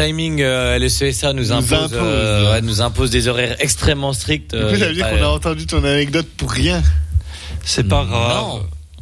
[0.07, 1.97] Timing, euh, le CSA nous Nous impose, impose.
[2.01, 4.51] euh, ouais, nous impose des horaires extrêmement stricts.
[4.55, 6.81] Du euh, coup, ça veut dire qu'on a entendu ton anecdote pour rien.
[7.63, 8.45] C'est pas Non, grave.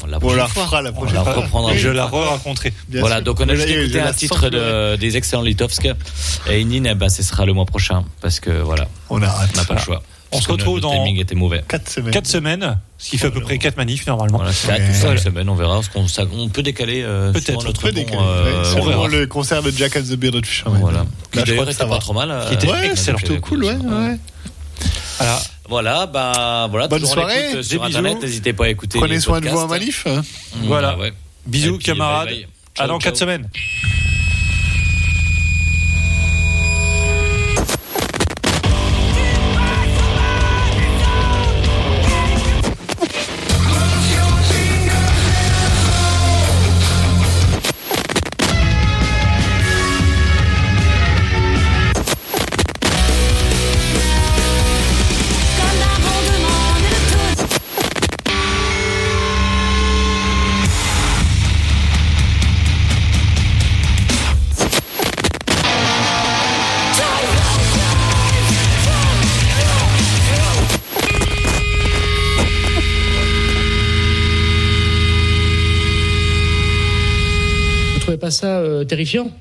[0.03, 1.33] on la On prochaine la la On prochaine la fois.
[1.33, 1.75] reprendra.
[1.75, 2.73] Je la re-raconterai.
[2.89, 3.23] voilà, sûr.
[3.25, 5.87] donc on a juste écouté un titre de, des excellents Litovsk
[6.49, 9.21] et Inin, eh ben, ce sera le mois prochain parce que voilà, On
[9.53, 10.01] on n'a pas le choix.
[10.31, 11.63] On se retrouve le dans timing était mauvais.
[11.67, 12.11] 4 semaines.
[12.13, 14.37] 4 semaines, ce qui fait à peu près 4 manifs normalement.
[14.39, 15.13] Voilà, Ouais.
[15.13, 15.79] ou semaines, on verra.
[16.07, 18.17] Ça- on peut décaler euh, Peut-être, on bon, décalé.
[18.19, 18.97] euh, Ouais, C'est on verra.
[18.97, 20.81] vraiment le concert de Jack as the Bearded Fisherman.
[20.81, 20.99] Voilà.
[20.99, 22.31] Là, Qui d'ailleurs était pas trop mal.
[22.31, 23.17] euh, Qui était avec excellent.
[23.17, 23.75] Nathalie Plutôt cool, ouais.
[23.75, 24.17] Ouais.
[25.17, 25.39] Voilà.
[25.69, 26.87] Voilà, bah voilà.
[26.89, 27.97] Bonne soirée, écoute, sur des bisous.
[27.99, 28.99] internet, n'hésitez pas à écouter.
[28.99, 30.05] Prenez soin de vous en manif.
[30.05, 30.21] hein.
[30.57, 30.97] Mmh, Voilà.
[30.97, 31.13] ouais.
[31.47, 32.29] Bisous camarades.
[32.77, 33.27] À dans 4 ciao.
[33.27, 33.49] semaines.
[78.47, 79.31] Euh, terrifiant